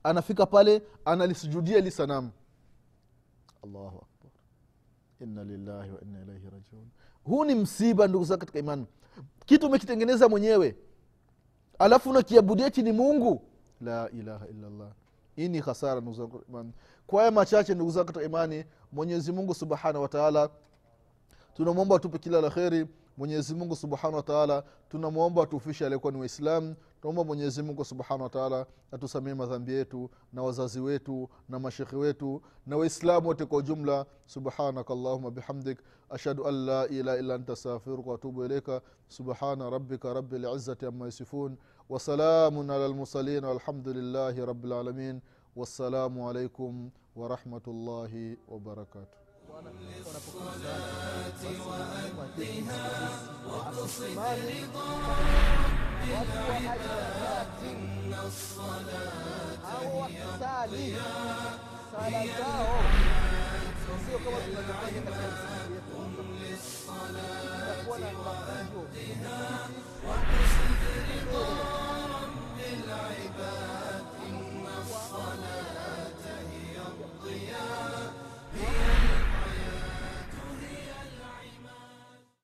anafika 0.03 0.47
pale 0.47 0.83
analisujudia 1.05 1.79
ili 1.79 1.91
sanamu. 1.91 2.31
Allahu 3.65 3.87
akbar 3.87 4.10
inna 5.21 5.45
lillahi 5.45 5.91
wa 5.91 6.01
inna 6.01 6.23
ilaihi 6.23 6.45
rajiun. 6.45 6.89
Huu 7.25 7.45
ni 7.45 7.55
msiba 7.55 8.07
ndugu 8.09 8.25
zangu 8.25 8.41
katika 8.41 8.59
imani. 8.59 8.87
Kitu 9.47 9.67
umekitengeneza 9.67 10.29
mwenyewe. 10.29 10.77
Alafu 11.79 12.11
unakiabudia 12.11 12.69
ni 12.69 12.93
mungu. 12.93 13.43
La 13.81 14.11
ilaha 14.11 14.47
illallah. 14.49 14.89
Hii 15.37 15.49
ni 15.49 15.61
hasara 15.61 16.01
ndugu 16.01 16.17
zangu 16.17 16.45
imani. 16.49 16.73
Kwa 17.07 17.19
haya 17.21 17.31
machache 17.31 17.75
ndugu 17.75 17.91
zangu 17.91 18.07
katika 18.07 18.25
imani 18.25 18.65
mwenyezi 18.93 19.33
mungu 19.33 19.55
subhanahu 19.55 20.03
wataala 20.03 20.51
tunamwomba 21.55 21.97
atupe 21.97 22.19
kila 22.19 22.41
la 22.41 22.51
kheri. 22.51 22.87
Mwenyezi 23.17 23.55
mungu 23.55 23.77
subhanahu 23.77 24.17
wataala 24.17 24.65
tunamwomba 24.89 25.43
atuufishe 25.43 25.87
aliyekuwa 25.87 26.13
ni 26.13 26.19
waislamu 26.19 26.77
tunaomba 27.01 27.25
mwenyezi 27.25 27.63
mungu 27.63 27.85
subhanahu 27.85 28.23
wataala 28.23 28.67
atusamie 28.93 29.35
madhambi 29.35 29.73
yetu 29.73 30.11
na 30.33 30.43
wazazi 30.43 30.81
wetu 30.81 31.29
na 31.49 31.59
mashekhe 31.59 31.97
wetu 31.97 32.43
na 32.67 32.77
waislamu 32.77 33.29
wote 33.29 33.47
kwa 33.47 33.59
ujumla. 33.59 34.07
Subhanaka 34.27 34.93
allahuma 34.95 35.31
bihamdik. 35.31 35.79
Ashhadu 36.11 36.47
an 36.49 36.55
la 36.65 36.89
ilaha 36.89 37.19
illa 37.19 37.35
anta 37.35 37.53
astaghfiruka 37.53 38.11
waatubu 38.11 38.45
ilaika 38.45 38.81
subhana 39.09 39.71
rabbika 39.71 40.15
rabi 40.15 40.39
lizati 40.39 40.87
ama 40.87 41.05
yasifun. 41.07 41.57
Wasalamun 41.89 42.71
ala 42.71 42.89
lmursalin 42.89 43.45
walhamdulillahi 43.45 44.47
rabilalamin 44.47 45.21
wassalamu 45.57 46.29
alaikum 46.31 46.91
warahmatullahi 47.17 48.37
wabarakatuh 48.49 49.21
au 53.51 53.71
wakisali 53.81 54.67
Hvala 56.01 56.25
što 64.01 64.19
pratite 64.63 65.13
kanal. 71.33 71.70